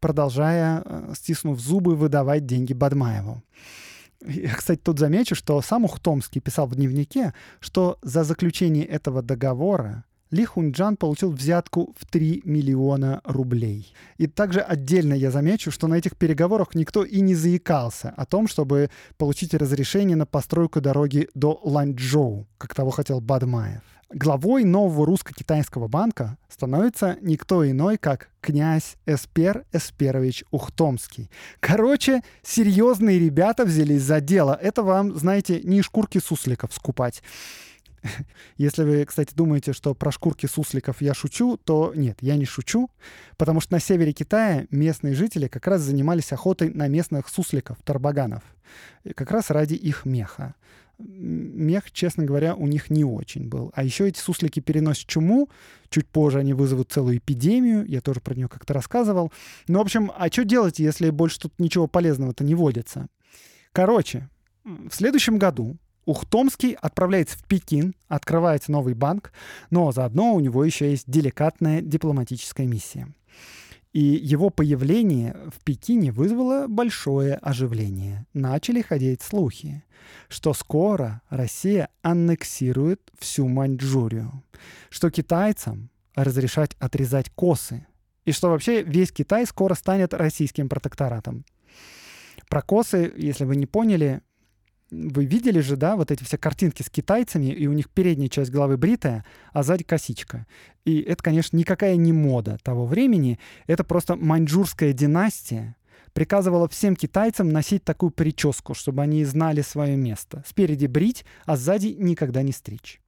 продолжая, 0.00 0.82
э, 0.84 1.12
стиснув 1.14 1.60
зубы, 1.60 1.94
выдавать 1.94 2.46
деньги 2.46 2.72
Бадмаеву. 2.72 3.42
Я, 4.26 4.54
кстати, 4.56 4.80
тут 4.80 4.98
замечу, 4.98 5.34
что 5.34 5.60
сам 5.62 5.84
Ухтомский 5.84 6.40
писал 6.40 6.66
в 6.66 6.74
дневнике, 6.74 7.32
что 7.60 7.98
за 8.02 8.24
заключение 8.24 8.84
этого 8.84 9.22
договора 9.22 10.04
ли 10.30 10.44
Хунджан 10.44 10.96
получил 10.96 11.32
взятку 11.32 11.94
в 11.98 12.06
3 12.06 12.42
миллиона 12.44 13.20
рублей. 13.24 13.92
И 14.16 14.26
также 14.26 14.60
отдельно 14.60 15.14
я 15.14 15.30
замечу, 15.30 15.70
что 15.70 15.88
на 15.88 15.94
этих 15.94 16.16
переговорах 16.16 16.74
никто 16.74 17.04
и 17.04 17.20
не 17.20 17.34
заикался 17.34 18.14
о 18.16 18.26
том, 18.26 18.46
чтобы 18.46 18.90
получить 19.16 19.54
разрешение 19.54 20.16
на 20.16 20.26
постройку 20.26 20.80
дороги 20.80 21.28
до 21.34 21.60
Ланчжоу, 21.64 22.46
как 22.58 22.74
того 22.74 22.90
хотел 22.90 23.20
Бадмаев. 23.20 23.82
Главой 24.12 24.64
нового 24.64 25.06
русско-китайского 25.06 25.86
банка 25.86 26.36
становится 26.48 27.16
никто 27.20 27.68
иной, 27.68 27.96
как 27.96 28.30
князь 28.40 28.96
Эспер 29.06 29.64
Эсперович 29.72 30.42
Ухтомский. 30.50 31.30
Короче, 31.60 32.22
серьезные 32.42 33.20
ребята 33.20 33.64
взялись 33.64 34.02
за 34.02 34.20
дело. 34.20 34.58
Это 34.60 34.82
вам, 34.82 35.16
знаете, 35.16 35.60
не 35.62 35.80
шкурки 35.82 36.18
сусликов 36.18 36.74
скупать. 36.74 37.22
Если 38.56 38.82
вы, 38.82 39.04
кстати, 39.04 39.32
думаете, 39.32 39.72
что 39.72 39.94
про 39.94 40.10
шкурки 40.10 40.46
сусликов 40.46 41.00
я 41.00 41.14
шучу, 41.14 41.56
то 41.56 41.92
нет, 41.94 42.18
я 42.20 42.34
не 42.34 42.46
шучу, 42.46 42.90
потому 43.36 43.60
что 43.60 43.74
на 43.74 43.80
севере 43.80 44.12
Китая 44.12 44.66
местные 44.72 45.14
жители 45.14 45.46
как 45.46 45.68
раз 45.68 45.82
занимались 45.82 46.32
охотой 46.32 46.70
на 46.70 46.88
местных 46.88 47.28
сусликов, 47.28 47.78
тарбаганов, 47.84 48.42
как 49.14 49.30
раз 49.30 49.50
ради 49.50 49.74
их 49.74 50.04
меха 50.04 50.56
мех, 51.04 51.90
честно 51.92 52.24
говоря, 52.24 52.54
у 52.54 52.66
них 52.66 52.90
не 52.90 53.04
очень 53.04 53.48
был. 53.48 53.72
А 53.74 53.82
еще 53.82 54.08
эти 54.08 54.18
суслики 54.18 54.60
переносят 54.60 55.06
чуму. 55.06 55.48
Чуть 55.88 56.06
позже 56.06 56.38
они 56.38 56.54
вызовут 56.54 56.90
целую 56.92 57.18
эпидемию. 57.18 57.84
Я 57.86 58.00
тоже 58.00 58.20
про 58.20 58.34
нее 58.34 58.48
как-то 58.48 58.74
рассказывал. 58.74 59.32
Ну, 59.68 59.78
в 59.78 59.82
общем, 59.82 60.12
а 60.16 60.28
что 60.28 60.44
делать, 60.44 60.78
если 60.78 61.10
больше 61.10 61.40
тут 61.40 61.52
ничего 61.58 61.86
полезного-то 61.86 62.44
не 62.44 62.54
водится? 62.54 63.08
Короче, 63.72 64.28
в 64.64 64.90
следующем 64.92 65.38
году 65.38 65.76
Ухтомский 66.06 66.72
отправляется 66.72 67.38
в 67.38 67.44
Пекин, 67.44 67.94
открывается 68.08 68.72
новый 68.72 68.94
банк, 68.94 69.32
но 69.70 69.92
заодно 69.92 70.34
у 70.34 70.40
него 70.40 70.64
еще 70.64 70.90
есть 70.90 71.04
деликатная 71.06 71.82
дипломатическая 71.82 72.66
миссия. 72.66 73.08
И 73.92 74.00
его 74.00 74.50
появление 74.50 75.36
в 75.52 75.64
Пекине 75.64 76.12
вызвало 76.12 76.68
большое 76.68 77.34
оживление. 77.34 78.26
Начали 78.32 78.82
ходить 78.82 79.20
слухи, 79.20 79.82
что 80.28 80.54
скоро 80.54 81.22
Россия 81.28 81.88
аннексирует 82.02 83.00
всю 83.18 83.48
Маньчжурию, 83.48 84.44
что 84.90 85.10
китайцам 85.10 85.90
разрешать 86.14 86.76
отрезать 86.78 87.30
косы, 87.30 87.86
и 88.24 88.32
что 88.32 88.50
вообще 88.50 88.82
весь 88.82 89.10
Китай 89.10 89.44
скоро 89.46 89.74
станет 89.74 90.14
российским 90.14 90.68
протекторатом. 90.68 91.44
Про 92.48 92.62
косы, 92.62 93.12
если 93.16 93.44
вы 93.44 93.56
не 93.56 93.66
поняли, 93.66 94.22
вы 94.90 95.24
видели 95.24 95.60
же, 95.60 95.76
да, 95.76 95.96
вот 95.96 96.10
эти 96.10 96.24
все 96.24 96.38
картинки 96.38 96.82
с 96.82 96.90
китайцами, 96.90 97.46
и 97.46 97.66
у 97.66 97.72
них 97.72 97.88
передняя 97.90 98.28
часть 98.28 98.50
головы 98.50 98.76
бритая, 98.76 99.24
а 99.52 99.62
сзади 99.62 99.84
косичка. 99.84 100.46
И 100.84 101.00
это, 101.00 101.22
конечно, 101.22 101.56
никакая 101.56 101.96
не 101.96 102.12
мода 102.12 102.58
того 102.62 102.86
времени, 102.86 103.38
это 103.66 103.84
просто 103.84 104.16
маньчжурская 104.16 104.92
династия 104.92 105.76
приказывала 106.12 106.68
всем 106.68 106.96
китайцам 106.96 107.50
носить 107.50 107.84
такую 107.84 108.10
прическу, 108.10 108.74
чтобы 108.74 109.02
они 109.02 109.24
знали 109.24 109.62
свое 109.62 109.96
место. 109.96 110.42
Спереди 110.46 110.86
брить, 110.86 111.24
а 111.44 111.56
сзади 111.56 111.94
никогда 111.98 112.42
не 112.42 112.52
стричь. 112.52 113.00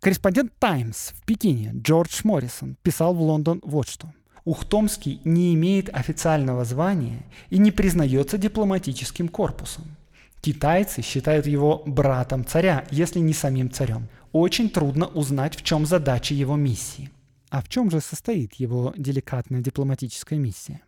Корреспондент 0.00 0.52
«Таймс» 0.58 1.10
в 1.10 1.24
Пекине 1.24 1.72
Джордж 1.74 2.22
Моррисон 2.24 2.76
писал 2.82 3.14
в 3.14 3.20
Лондон 3.20 3.60
вот 3.62 3.88
что. 3.88 4.12
Ухтомский 4.44 5.20
не 5.24 5.54
имеет 5.54 5.94
официального 5.94 6.64
звания 6.64 7.22
и 7.50 7.58
не 7.58 7.70
признается 7.70 8.36
дипломатическим 8.36 9.28
корпусом. 9.28 9.84
Китайцы 10.42 11.02
считают 11.02 11.46
его 11.46 11.84
братом 11.86 12.44
царя, 12.44 12.84
если 12.90 13.20
не 13.20 13.32
самим 13.32 13.70
царем. 13.70 14.08
Очень 14.32 14.70
трудно 14.70 15.06
узнать, 15.06 15.54
в 15.54 15.62
чем 15.62 15.86
задача 15.86 16.34
его 16.34 16.56
миссии. 16.56 17.10
А 17.48 17.62
в 17.62 17.68
чем 17.68 17.92
же 17.92 18.00
состоит 18.00 18.54
его 18.54 18.92
деликатная 18.96 19.60
дипломатическая 19.60 20.40
миссия? 20.40 20.82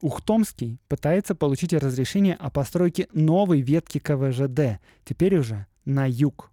Ухтомский 0.00 0.78
пытается 0.88 1.34
получить 1.34 1.74
разрешение 1.74 2.34
о 2.34 2.48
постройке 2.48 3.08
новой 3.12 3.60
ветки 3.60 3.98
КВЖД, 3.98 4.80
теперь 5.04 5.36
уже 5.36 5.66
на 5.84 6.08
юг. 6.08 6.50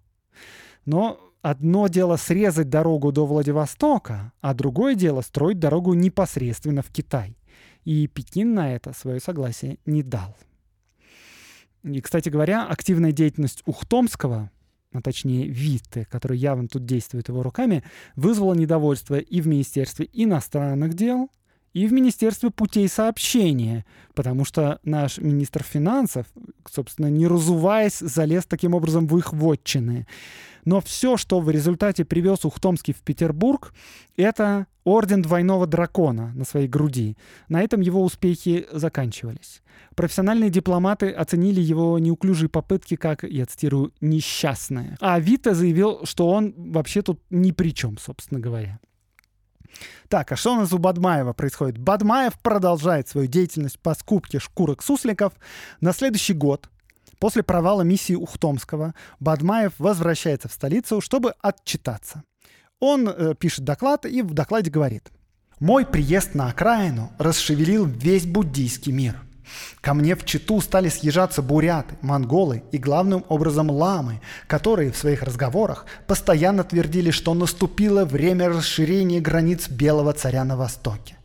Но 0.84 1.18
одно 1.42 1.88
дело 1.88 2.18
срезать 2.18 2.70
дорогу 2.70 3.14
до 3.14 3.26
Владивостока, 3.26 4.34
а 4.42 4.54
другое 4.54 4.96
дело 4.96 5.22
строить 5.22 5.60
дорогу 5.60 5.94
непосредственно 5.94 6.82
в 6.82 6.90
Китай. 6.90 7.38
И 7.86 8.08
Пекин 8.08 8.56
на 8.56 8.76
это 8.76 8.92
свое 8.92 9.22
согласие 9.22 9.78
не 9.86 10.04
дал. 10.04 10.36
И, 11.92 12.02
кстати 12.02 12.30
говоря, 12.30 12.68
активная 12.68 13.12
деятельность 13.12 13.64
Ухтомского, 13.66 14.52
а 14.92 15.02
точнее 15.02 15.48
Витте, 15.48 16.08
который 16.10 16.38
явно 16.38 16.68
тут 16.68 16.86
действует 16.86 17.30
его 17.30 17.44
руками, 17.44 17.84
вызвала 18.16 18.54
недовольство 18.54 19.16
и 19.16 19.42
в 19.42 19.48
Министерстве 19.48 20.10
иностранных 20.12 20.94
дел, 20.94 21.30
и 21.78 21.86
в 21.86 21.94
Министерстве 21.94 22.50
путей 22.50 22.88
сообщения, 22.90 23.86
потому 24.16 24.46
что 24.46 24.80
наш 24.84 25.20
министр 25.20 25.62
финансов, 25.62 26.26
собственно, 26.68 27.06
не 27.06 27.28
разуваясь, 27.28 28.00
залез 28.00 28.46
таким 28.48 28.74
образом 28.74 29.06
в 29.06 29.16
их 29.16 29.32
вотчины. 29.32 30.08
Но 30.66 30.82
все, 30.82 31.18
что 31.18 31.40
в 31.40 31.52
результате 31.52 32.04
привез 32.04 32.46
Ухтомский 32.46 32.96
в 32.96 33.02
Петербург, 33.04 33.76
это 34.18 34.66
орден 34.86 35.22
двойного 35.22 35.68
дракона 35.68 36.32
на 36.34 36.46
своей 36.46 36.68
груди. 36.68 37.16
На 37.48 37.62
этом 37.62 37.82
его 37.82 38.04
успехи 38.04 38.66
заканчивались. 38.72 39.62
Профессиональные 39.96 40.50
дипломаты 40.50 41.12
оценили 41.12 41.62
его 41.62 42.00
неуклюжие 42.00 42.50
попытки 42.50 42.96
как, 42.96 43.22
я 43.24 43.46
цитирую, 43.46 43.94
«несчастные». 44.02 44.98
А 45.00 45.20
Вита 45.20 45.54
заявил, 45.54 46.06
что 46.06 46.28
он 46.28 46.56
вообще 46.58 47.04
тут 47.04 47.22
ни 47.30 47.52
при 47.52 47.70
чем, 47.70 48.00
собственно 48.00 48.40
говоря. 48.40 48.80
Так, 50.08 50.32
а 50.32 50.36
что 50.36 50.54
у 50.54 50.58
нас 50.58 50.72
у 50.74 50.78
Бадмаева 50.78 51.34
происходит? 51.34 51.78
Бадмаев 51.78 52.34
продолжает 52.42 53.08
свою 53.08 53.28
деятельность 53.28 53.80
по 53.80 53.94
скупке 53.94 54.40
шкурок 54.40 54.84
сусликов. 54.84 55.34
На 55.82 55.94
следующий 55.94 56.34
год, 56.34 56.70
после 57.20 57.44
провала 57.44 57.82
миссии 57.82 58.14
Ухтомского, 58.14 58.94
Бадмаев 59.20 59.74
возвращается 59.78 60.48
в 60.48 60.54
столицу, 60.54 61.02
чтобы 61.02 61.34
отчитаться. 61.42 62.24
Он 62.80 63.10
э, 63.10 63.36
пишет 63.36 63.66
доклад 63.66 64.06
и 64.06 64.22
в 64.22 64.34
докладе 64.34 64.72
говорит. 64.72 65.12
«Мой 65.60 65.86
приезд 65.86 66.36
на 66.36 66.50
окраину 66.50 67.12
расшевелил 67.18 67.86
весь 67.86 68.26
буддийский 68.26 68.92
мир. 68.92 69.27
Ко 69.82 69.94
мне 69.94 70.16
в 70.16 70.26
Читу 70.26 70.62
стали 70.62 70.90
съезжаться 70.90 71.42
буряты, 71.42 71.96
монголы 72.02 72.64
и 72.72 72.78
главным 72.78 73.26
образом 73.30 73.70
ламы, 73.70 74.22
которые 74.48 74.92
в 74.92 74.98
своих 74.98 75.24
разговорах 75.24 75.86
постоянно 76.08 76.64
твердили, 76.64 77.12
что 77.12 77.34
наступило 77.34 78.06
время 78.06 78.50
расширения 78.50 79.20
границ 79.20 79.70
белого 79.70 80.14
царя 80.14 80.44
на 80.44 80.58
востоке. 80.58 81.18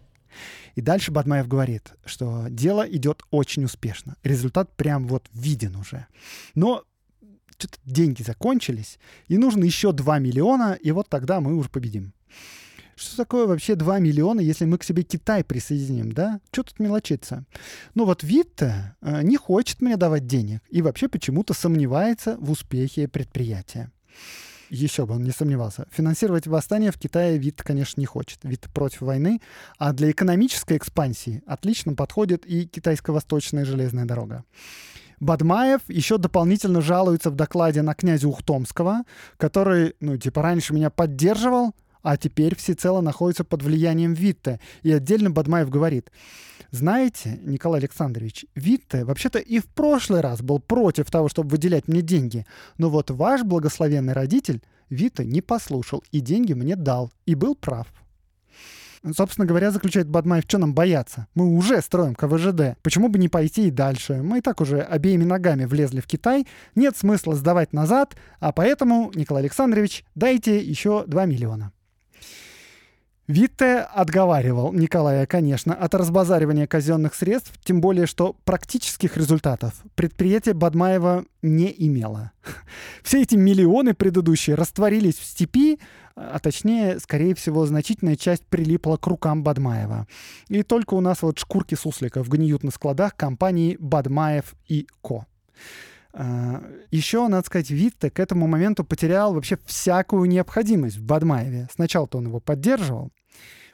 И 0.74 0.80
дальше 0.80 1.10
Бадмаев 1.10 1.48
говорит, 1.48 1.92
что 2.04 2.46
дело 2.48 2.82
идет 2.82 3.22
очень 3.30 3.64
успешно. 3.64 4.16
Результат 4.22 4.74
прям 4.76 5.06
вот 5.06 5.26
виден 5.32 5.76
уже. 5.76 6.06
Но 6.54 6.84
что-то 7.50 7.78
деньги 7.84 8.22
закончились, 8.22 8.98
и 9.28 9.38
нужно 9.38 9.64
еще 9.64 9.92
2 9.92 10.18
миллиона, 10.18 10.76
и 10.80 10.90
вот 10.90 11.08
тогда 11.08 11.40
мы 11.40 11.54
уже 11.54 11.68
победим. 11.68 12.12
Что 12.96 13.16
такое 13.16 13.46
вообще 13.46 13.74
2 13.74 13.98
миллиона, 13.98 14.40
если 14.40 14.64
мы 14.64 14.78
к 14.78 14.84
себе 14.84 15.02
Китай 15.02 15.44
присоединим, 15.44 16.12
да? 16.12 16.40
Что 16.50 16.64
тут 16.64 16.78
мелочиться? 16.78 17.44
Ну 17.94 18.04
вот 18.04 18.22
вид-то 18.22 18.96
э, 19.00 19.22
не 19.22 19.36
хочет 19.36 19.80
мне 19.80 19.96
давать 19.96 20.26
денег 20.26 20.62
и 20.70 20.82
вообще 20.82 21.08
почему-то 21.08 21.54
сомневается 21.54 22.36
в 22.38 22.50
успехе 22.50 23.08
предприятия. 23.08 23.90
Еще 24.72 25.04
бы 25.04 25.14
он 25.16 25.22
не 25.22 25.32
сомневался. 25.32 25.86
Финансировать 25.90 26.46
восстание 26.46 26.92
в 26.92 26.98
Китае 26.98 27.36
вид, 27.36 27.62
конечно, 27.62 28.00
не 28.00 28.06
хочет. 28.06 28.38
Вид 28.42 28.68
против 28.72 29.02
войны. 29.02 29.42
А 29.76 29.92
для 29.92 30.10
экономической 30.10 30.78
экспансии 30.78 31.42
отлично 31.46 31.92
подходит 31.94 32.46
и 32.46 32.66
китайско-восточная 32.66 33.66
железная 33.66 34.06
дорога. 34.06 34.44
Бадмаев 35.20 35.82
еще 35.88 36.16
дополнительно 36.16 36.80
жалуется 36.80 37.28
в 37.28 37.36
докладе 37.36 37.82
на 37.82 37.94
князя 37.94 38.26
Ухтомского, 38.28 39.02
который, 39.36 39.94
ну, 40.00 40.16
типа, 40.16 40.40
раньше 40.40 40.72
меня 40.72 40.88
поддерживал, 40.88 41.74
а 42.02 42.16
теперь 42.16 42.56
всецело 42.56 43.00
находится 43.00 43.44
под 43.44 43.62
влиянием 43.62 44.14
Витте. 44.14 44.60
И 44.82 44.92
отдельно 44.92 45.30
Бадмаев 45.30 45.70
говорит, 45.70 46.10
знаете, 46.70 47.38
Николай 47.42 47.80
Александрович, 47.80 48.46
Витте 48.54 49.04
вообще-то 49.04 49.38
и 49.38 49.58
в 49.58 49.66
прошлый 49.66 50.20
раз 50.20 50.40
был 50.40 50.58
против 50.58 51.10
того, 51.10 51.28
чтобы 51.28 51.50
выделять 51.50 51.86
мне 51.86 52.00
деньги, 52.00 52.46
но 52.78 52.88
вот 52.88 53.10
ваш 53.10 53.42
благословенный 53.42 54.14
родитель 54.14 54.62
Витте 54.88 55.24
не 55.24 55.40
послушал 55.40 56.02
и 56.12 56.20
деньги 56.20 56.52
мне 56.54 56.76
дал, 56.76 57.12
и 57.26 57.34
был 57.34 57.54
прав. 57.54 57.86
Собственно 59.16 59.46
говоря, 59.46 59.72
заключает 59.72 60.08
Бадмаев, 60.08 60.44
что 60.46 60.58
нам 60.58 60.74
бояться? 60.74 61.26
Мы 61.34 61.56
уже 61.56 61.82
строим 61.82 62.14
КВЖД. 62.14 62.78
Почему 62.82 63.08
бы 63.08 63.18
не 63.18 63.28
пойти 63.28 63.66
и 63.66 63.70
дальше? 63.70 64.22
Мы 64.22 64.38
и 64.38 64.40
так 64.40 64.60
уже 64.60 64.80
обеими 64.80 65.24
ногами 65.24 65.64
влезли 65.64 66.00
в 66.00 66.06
Китай. 66.06 66.46
Нет 66.76 66.96
смысла 66.96 67.34
сдавать 67.34 67.72
назад, 67.72 68.16
а 68.38 68.52
поэтому, 68.52 69.10
Николай 69.14 69.42
Александрович, 69.42 70.04
дайте 70.14 70.58
еще 70.58 71.04
2 71.06 71.24
миллиона. 71.26 71.72
Витте 73.32 73.78
отговаривал 73.78 74.74
Николая, 74.74 75.24
конечно, 75.24 75.74
от 75.74 75.94
разбазаривания 75.94 76.66
казенных 76.66 77.14
средств, 77.14 77.58
тем 77.64 77.80
более, 77.80 78.06
что 78.06 78.36
практических 78.44 79.16
результатов 79.16 79.72
предприятие 79.94 80.52
Бадмаева 80.52 81.24
не 81.40 81.74
имело. 81.78 82.32
Все 83.02 83.22
эти 83.22 83.34
миллионы 83.36 83.94
предыдущие 83.94 84.54
растворились 84.54 85.16
в 85.16 85.24
степи, 85.24 85.80
а 86.14 86.38
точнее, 86.40 87.00
скорее 87.00 87.34
всего, 87.34 87.64
значительная 87.64 88.16
часть 88.16 88.44
прилипла 88.44 88.98
к 88.98 89.06
рукам 89.06 89.42
Бадмаева. 89.42 90.06
И 90.48 90.62
только 90.62 90.92
у 90.92 91.00
нас 91.00 91.22
вот 91.22 91.38
шкурки 91.38 91.74
сусликов 91.74 92.28
гниют 92.28 92.62
на 92.62 92.70
складах 92.70 93.16
компании 93.16 93.78
Бадмаев 93.80 94.54
и 94.68 94.86
Ко. 95.00 95.24
А, 96.12 96.62
Еще, 96.90 97.26
надо 97.28 97.46
сказать, 97.46 97.70
Витте 97.70 98.10
к 98.10 98.20
этому 98.20 98.46
моменту 98.46 98.84
потерял 98.84 99.32
вообще 99.32 99.56
всякую 99.64 100.26
необходимость 100.26 100.98
в 100.98 101.02
Бадмаеве. 101.02 101.68
Сначала-то 101.72 102.18
он 102.18 102.26
его 102.26 102.38
поддерживал. 102.38 103.10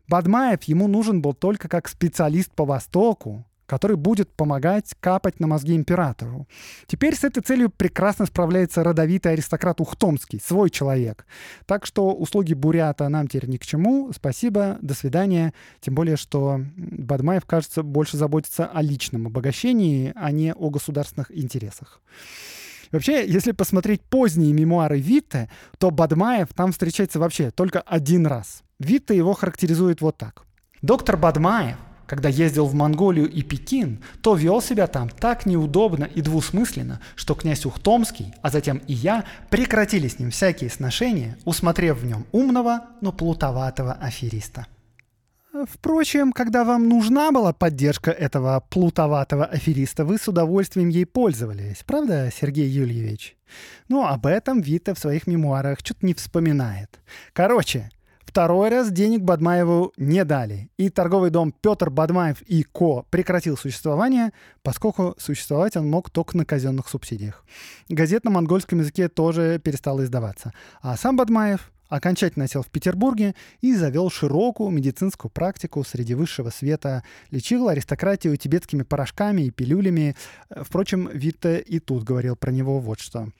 Бадмаев 0.08 0.64
ему 0.64 0.88
нужен 0.88 1.22
был 1.22 1.34
только 1.34 1.68
как 1.68 1.88
специалист 1.88 2.50
по 2.52 2.64
Востоку, 2.64 3.44
который 3.68 3.96
будет 3.98 4.32
помогать 4.32 4.94
капать 4.98 5.40
на 5.40 5.46
мозги 5.46 5.76
императору. 5.76 6.48
Теперь 6.86 7.14
с 7.14 7.22
этой 7.22 7.42
целью 7.42 7.68
прекрасно 7.68 8.24
справляется 8.24 8.82
родовитый 8.82 9.32
аристократ 9.32 9.80
Ухтомский, 9.82 10.40
свой 10.40 10.70
человек. 10.70 11.26
Так 11.66 11.84
что 11.84 12.14
услуги 12.14 12.54
Бурята 12.54 13.08
нам 13.10 13.28
теперь 13.28 13.50
ни 13.50 13.58
к 13.58 13.66
чему. 13.66 14.10
Спасибо, 14.14 14.78
до 14.80 14.94
свидания. 14.94 15.52
Тем 15.80 15.94
более, 15.94 16.16
что 16.16 16.62
Бадмаев, 16.76 17.44
кажется, 17.44 17.82
больше 17.82 18.16
заботится 18.16 18.66
о 18.66 18.80
личном 18.80 19.26
обогащении, 19.26 20.12
а 20.16 20.32
не 20.32 20.54
о 20.54 20.70
государственных 20.70 21.30
интересах. 21.30 22.00
Вообще, 22.92 23.26
если 23.26 23.52
посмотреть 23.52 24.02
поздние 24.02 24.52
мемуары 24.52 25.00
Витте, 25.00 25.48
то 25.78 25.90
Бадмаев 25.90 26.48
там 26.54 26.72
встречается 26.72 27.18
вообще 27.18 27.50
только 27.50 27.80
один 27.80 28.26
раз. 28.26 28.62
Витте 28.78 29.16
его 29.16 29.34
характеризует 29.34 30.00
вот 30.00 30.16
так. 30.16 30.44
Доктор 30.82 31.16
Бадмаев 31.16 31.76
когда 32.08 32.30
ездил 32.30 32.64
в 32.64 32.74
Монголию 32.74 33.30
и 33.30 33.42
Пекин, 33.42 34.02
то 34.22 34.34
вел 34.34 34.62
себя 34.62 34.86
там 34.86 35.10
так 35.10 35.44
неудобно 35.44 36.04
и 36.04 36.22
двусмысленно, 36.22 37.00
что 37.14 37.34
князь 37.34 37.66
Ухтомский, 37.66 38.34
а 38.40 38.50
затем 38.50 38.78
и 38.86 38.94
я, 38.94 39.24
прекратили 39.50 40.08
с 40.08 40.18
ним 40.18 40.30
всякие 40.30 40.70
сношения, 40.70 41.36
усмотрев 41.44 41.98
в 41.98 42.06
нем 42.06 42.26
умного, 42.32 42.86
но 43.02 43.12
плутоватого 43.12 43.92
афериста. 43.92 44.66
Впрочем, 45.66 46.32
когда 46.32 46.64
вам 46.64 46.88
нужна 46.88 47.32
была 47.32 47.52
поддержка 47.52 48.10
этого 48.10 48.64
плутоватого 48.68 49.44
афериста, 49.44 50.04
вы 50.04 50.18
с 50.18 50.28
удовольствием 50.28 50.88
ей 50.88 51.06
пользовались, 51.06 51.82
правда, 51.84 52.30
Сергей 52.34 52.68
Юльевич? 52.68 53.36
Но 53.88 54.06
об 54.06 54.26
этом 54.26 54.60
Вита 54.60 54.94
в 54.94 54.98
своих 54.98 55.26
мемуарах 55.26 55.78
что-то 55.80 56.04
не 56.06 56.14
вспоминает. 56.14 57.00
Короче, 57.32 57.90
Второй 58.28 58.68
раз 58.68 58.90
денег 58.92 59.22
Бадмаеву 59.22 59.94
не 59.96 60.22
дали, 60.22 60.70
и 60.76 60.90
торговый 60.90 61.30
дом 61.30 61.50
Петр 61.50 61.88
Бадмаев 61.88 62.42
и 62.42 62.62
Ко 62.62 63.04
прекратил 63.08 63.56
существование, 63.56 64.32
поскольку 64.62 65.14
существовать 65.16 65.78
он 65.78 65.88
мог 65.88 66.10
только 66.10 66.36
на 66.36 66.44
казенных 66.44 66.90
субсидиях. 66.90 67.42
Газет 67.88 68.24
на 68.24 68.30
монгольском 68.30 68.80
языке 68.80 69.08
тоже 69.08 69.58
перестала 69.58 70.04
издаваться. 70.04 70.52
А 70.82 70.98
сам 70.98 71.16
Бадмаев 71.16 71.72
окончательно 71.88 72.48
сел 72.48 72.62
в 72.62 72.68
Петербурге 72.68 73.34
и 73.60 73.74
завел 73.74 74.10
широкую 74.10 74.70
медицинскую 74.70 75.30
практику 75.30 75.84
среди 75.84 76.14
высшего 76.14 76.50
света, 76.50 77.02
лечил 77.30 77.68
аристократию 77.68 78.36
тибетскими 78.36 78.82
порошками 78.82 79.42
и 79.42 79.50
пилюлями. 79.50 80.16
Впрочем, 80.50 81.08
Витте 81.12 81.58
и 81.60 81.78
тут 81.78 82.04
говорил 82.04 82.36
про 82.36 82.50
него 82.50 82.80
вот 82.80 83.00
что– 83.00 83.28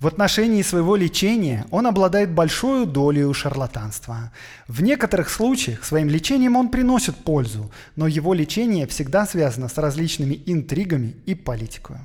в 0.00 0.06
отношении 0.06 0.62
своего 0.62 0.96
лечения 0.96 1.66
он 1.70 1.86
обладает 1.86 2.30
большой 2.30 2.86
долей 2.86 3.30
шарлатанства. 3.34 4.32
В 4.66 4.82
некоторых 4.82 5.28
случаях 5.28 5.84
своим 5.84 6.08
лечением 6.08 6.56
он 6.56 6.70
приносит 6.70 7.16
пользу, 7.16 7.70
но 7.96 8.06
его 8.06 8.32
лечение 8.32 8.86
всегда 8.86 9.26
связано 9.26 9.68
с 9.68 9.76
различными 9.76 10.42
интригами 10.46 11.16
и 11.26 11.34
политикой. 11.34 11.98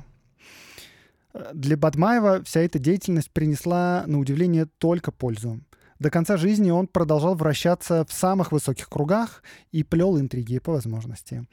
Для 1.54 1.78
Бадмаева 1.78 2.42
вся 2.44 2.60
эта 2.60 2.78
деятельность 2.78 3.30
принесла, 3.30 4.04
на 4.06 4.18
удивление, 4.18 4.66
только 4.76 5.10
пользу. 5.10 5.60
До 5.98 6.10
конца 6.10 6.36
жизни 6.36 6.70
он 6.70 6.86
продолжал 6.86 7.34
вращаться 7.34 8.04
в 8.04 8.12
самых 8.12 8.52
высоких 8.52 8.88
кругах 8.88 9.42
и 9.72 9.82
плел 9.82 10.18
интриги 10.18 10.58
по 10.58 10.72
возможности. 10.72 11.46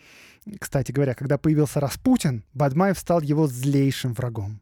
Кстати 0.60 0.91
говоря, 0.91 1.14
когда 1.14 1.38
появился 1.38 1.80
Распутин, 1.80 2.44
Бадмаев 2.54 3.00
стал 3.00 3.22
его 3.22 3.48
злейшим 3.48 4.14
врагом. 4.14 4.60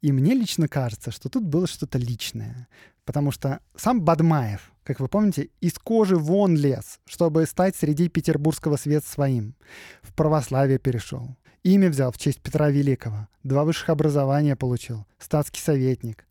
И 0.00 0.12
мне 0.12 0.32
лично 0.32 0.66
кажется, 0.68 1.10
что 1.10 1.28
тут 1.28 1.44
было 1.44 1.66
что-то 1.66 1.98
личное. 1.98 2.68
Потому 3.04 3.30
что 3.32 3.60
сам 3.76 4.00
Бадмаев, 4.00 4.72
как 4.82 5.00
вы 5.00 5.08
помните, 5.08 5.50
из 5.60 5.74
кожи 5.74 6.16
вон 6.16 6.56
лез, 6.56 7.00
чтобы 7.06 7.44
стать 7.44 7.76
среди 7.76 8.08
петербургского 8.08 8.76
света 8.76 9.06
своим. 9.06 9.54
В 10.02 10.14
православие 10.14 10.78
перешел. 10.78 11.36
Имя 11.62 11.90
взял 11.90 12.10
в 12.10 12.18
честь 12.18 12.40
Петра 12.40 12.70
Великого. 12.70 13.28
Два 13.42 13.64
высших 13.64 13.90
образования 13.90 14.56
получил. 14.56 15.06
Статский 15.18 15.60
советник. 15.60 16.26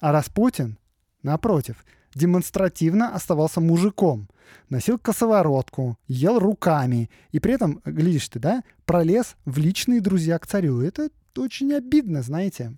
А 0.00 0.12
Распутин, 0.12 0.78
напротив, 1.22 1.84
демонстративно 2.14 3.14
оставался 3.14 3.60
мужиком. 3.60 4.28
Носил 4.68 4.98
косоворотку, 4.98 5.96
ел 6.08 6.38
руками. 6.38 7.10
И 7.30 7.38
при 7.38 7.54
этом, 7.54 7.80
глядишь 7.84 8.28
ты, 8.28 8.38
да, 8.38 8.62
пролез 8.84 9.36
в 9.44 9.58
личные 9.58 10.00
друзья 10.00 10.38
к 10.38 10.46
царю. 10.46 10.80
Это 10.80 11.10
очень 11.36 11.72
обидно, 11.72 12.22
знаете. 12.22 12.76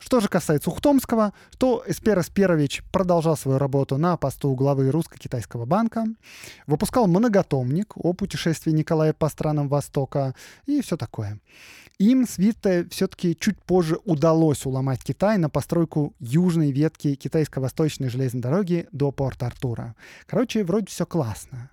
Что 0.00 0.20
же 0.20 0.28
касается 0.28 0.70
Ухтомского, 0.70 1.34
то 1.58 1.84
Эсперос 1.86 2.30
Перович 2.30 2.82
продолжал 2.90 3.36
свою 3.36 3.58
работу 3.58 3.98
на 3.98 4.16
посту 4.16 4.54
главы 4.54 4.90
Русско-Китайского 4.90 5.66
банка, 5.66 6.06
выпускал 6.66 7.06
многотомник 7.06 7.92
о 7.96 8.14
путешествии 8.14 8.70
Николая 8.70 9.12
по 9.12 9.28
странам 9.28 9.68
Востока 9.68 10.34
и 10.64 10.80
все 10.80 10.96
такое. 10.96 11.38
Им 12.00 12.26
с 12.26 12.38
Витте 12.38 12.86
все-таки 12.90 13.36
чуть 13.38 13.62
позже 13.62 13.98
удалось 14.06 14.64
уломать 14.64 15.04
Китай 15.04 15.36
на 15.36 15.50
постройку 15.50 16.14
южной 16.18 16.72
ветки 16.72 17.14
китайско-восточной 17.14 18.08
железной 18.08 18.40
дороги 18.40 18.88
до 18.90 19.12
Порт-Артура. 19.12 19.94
Короче, 20.24 20.64
вроде 20.64 20.86
все 20.86 21.04
классно. 21.04 21.70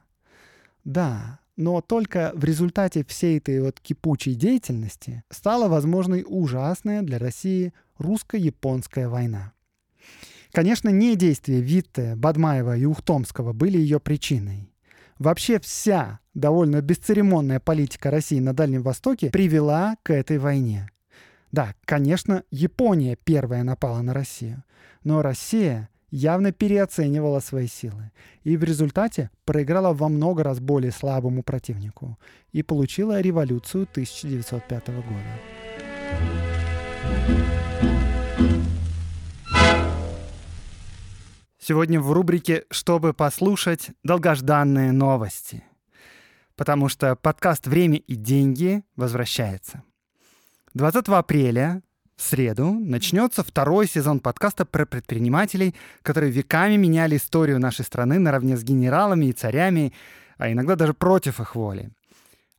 Да, 0.84 1.40
но 1.56 1.80
только 1.80 2.34
в 2.36 2.44
результате 2.44 3.06
всей 3.06 3.38
этой 3.38 3.62
вот 3.62 3.80
кипучей 3.80 4.36
деятельности 4.36 5.24
стала 5.30 5.70
возможной 5.70 6.26
ужасная 6.28 7.04
для 7.04 7.20
России 7.20 7.72
русско-японская 7.98 9.08
война. 9.08 9.54
Конечно, 10.52 10.90
не 10.90 11.16
действия 11.16 11.62
Витте, 11.62 12.18
Бадмаева 12.18 12.76
и 12.76 12.84
Ухтомского 12.84 13.54
были 13.54 13.78
ее 13.78 14.02
причиной. 14.02 14.74
Вообще 15.20 15.60
вся 15.60 16.20
довольно 16.34 16.82
бесцеремонная 16.82 17.60
политика 17.60 18.12
России 18.12 18.40
на 18.40 18.54
Дальнем 18.54 18.84
Востоке 18.84 19.32
привела 19.32 19.96
к 20.04 20.14
этой 20.14 20.38
войне. 20.38 20.90
Да, 21.52 21.74
конечно, 21.86 22.44
Япония 22.52 23.16
первая 23.16 23.64
напала 23.64 24.02
на 24.02 24.14
Россию, 24.14 24.64
но 25.04 25.22
Россия 25.22 25.90
явно 26.12 26.52
переоценивала 26.52 27.40
свои 27.40 27.68
силы 27.68 28.12
и 28.44 28.56
в 28.58 28.64
результате 28.64 29.30
проиграла 29.46 29.94
во 29.94 30.10
много 30.10 30.44
раз 30.44 30.60
более 30.60 30.92
слабому 30.92 31.44
противнику 31.44 32.18
и 32.52 32.64
получила 32.64 33.20
революцию 33.20 33.88
1905 33.92 34.88
года. 34.88 35.34
Сегодня 41.70 42.00
в 42.00 42.14
рубрике 42.14 42.64
«Чтобы 42.72 43.12
послушать» 43.12 43.90
долгожданные 44.02 44.94
новости. 44.94 45.66
Потому 46.56 46.88
что 46.88 47.18
подкаст 47.18 47.68
«Время 47.68 47.98
и 47.98 48.16
деньги» 48.16 48.84
возвращается. 48.96 49.84
20 50.76 51.10
апреля 51.10 51.82
в 52.16 52.22
среду 52.22 52.72
начнется 52.72 53.44
второй 53.44 53.86
сезон 53.86 54.22
подкаста 54.22 54.64
про 54.64 54.86
предпринимателей, 54.86 55.76
которые 56.04 56.32
веками 56.32 56.78
меняли 56.78 57.18
историю 57.18 57.60
нашей 57.60 57.84
страны 57.84 58.18
наравне 58.18 58.56
с 58.56 58.64
генералами 58.64 59.26
и 59.26 59.34
царями, 59.34 59.92
а 60.38 60.50
иногда 60.50 60.78
даже 60.78 60.94
против 60.94 61.42
их 61.42 61.54
воли. 61.54 61.90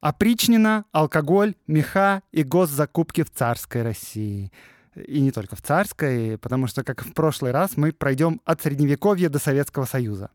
Опричнина, 0.02 0.84
алкоголь, 0.92 1.54
меха 1.66 2.20
и 2.30 2.42
госзакупки 2.42 3.22
в 3.22 3.30
царской 3.30 3.80
России. 3.80 4.52
И 4.94 5.20
не 5.20 5.30
только 5.30 5.56
в 5.56 5.62
царской, 5.62 6.38
потому 6.38 6.66
что, 6.66 6.84
как 6.84 7.04
в 7.04 7.12
прошлый 7.12 7.52
раз, 7.52 7.76
мы 7.76 7.92
пройдем 7.92 8.40
от 8.44 8.62
Средневековья 8.62 9.28
до 9.28 9.38
Советского 9.38 9.84
Союза. 9.84 10.30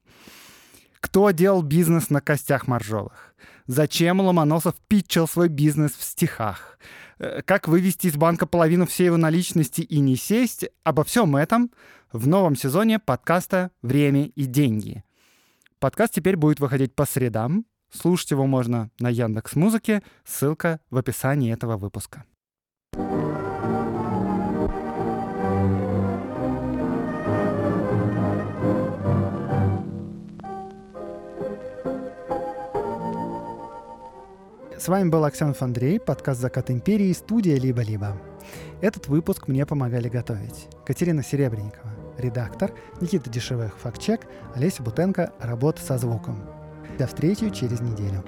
Кто 1.00 1.32
делал 1.32 1.62
бизнес 1.64 2.10
на 2.10 2.22
костях 2.22 2.68
моржовых? 2.68 3.36
Зачем 3.68 4.22
Ломоносов 4.22 4.76
питчил 4.88 5.28
свой 5.28 5.50
бизнес 5.50 5.92
в 5.92 6.04
стихах? 6.04 6.80
Э, 7.20 7.42
как 7.42 7.68
вывести 7.68 8.08
из 8.08 8.16
банка 8.16 8.46
половину 8.46 8.86
всей 8.86 9.06
его 9.06 9.18
наличности 9.18 9.82
и 9.82 10.00
не 10.00 10.16
сесть, 10.16 10.66
обо 10.84 11.04
всем 11.04 11.36
этом 11.36 11.72
в 12.12 12.28
новом 12.28 12.56
сезоне 12.56 13.00
подкаста 13.00 13.72
«Время 13.82 14.26
и 14.28 14.46
деньги». 14.46 15.04
Подкаст 15.80 16.14
теперь 16.14 16.38
будет 16.38 16.62
выходить 16.62 16.96
по 16.96 17.06
средам. 17.06 17.66
Слушать 17.92 18.32
его 18.32 18.48
можно 18.48 18.90
на 19.00 19.10
Яндекс 19.10 19.56
Музыке. 19.56 20.02
Ссылка 20.24 20.80
в 20.90 20.98
описании 20.98 21.52
этого 21.52 21.76
выпуска. 21.76 22.24
С 34.84 34.90
вами 34.90 35.08
был 35.08 35.24
Аксенов 35.24 35.62
Андрей, 35.62 35.98
подкаст 35.98 36.42
«Закат 36.42 36.70
империи», 36.70 37.14
студия 37.14 37.58
«Либо-либо». 37.58 38.18
Этот 38.82 39.08
выпуск 39.08 39.48
мне 39.48 39.66
помогали 39.66 40.10
готовить 40.10 40.68
Катерина 40.86 41.24
Серебренникова, 41.24 41.90
редактор, 42.18 42.74
Никита 43.00 43.30
Дешевых, 43.30 43.78
фактчек, 43.80 44.28
Олеся 44.56 44.84
Бутенко, 44.84 45.32
работа 45.40 45.82
со 45.82 45.98
звуком. 45.98 46.44
До 47.00 47.08
встречи 47.08 47.50
через 47.50 47.80
неделю. 47.80 48.26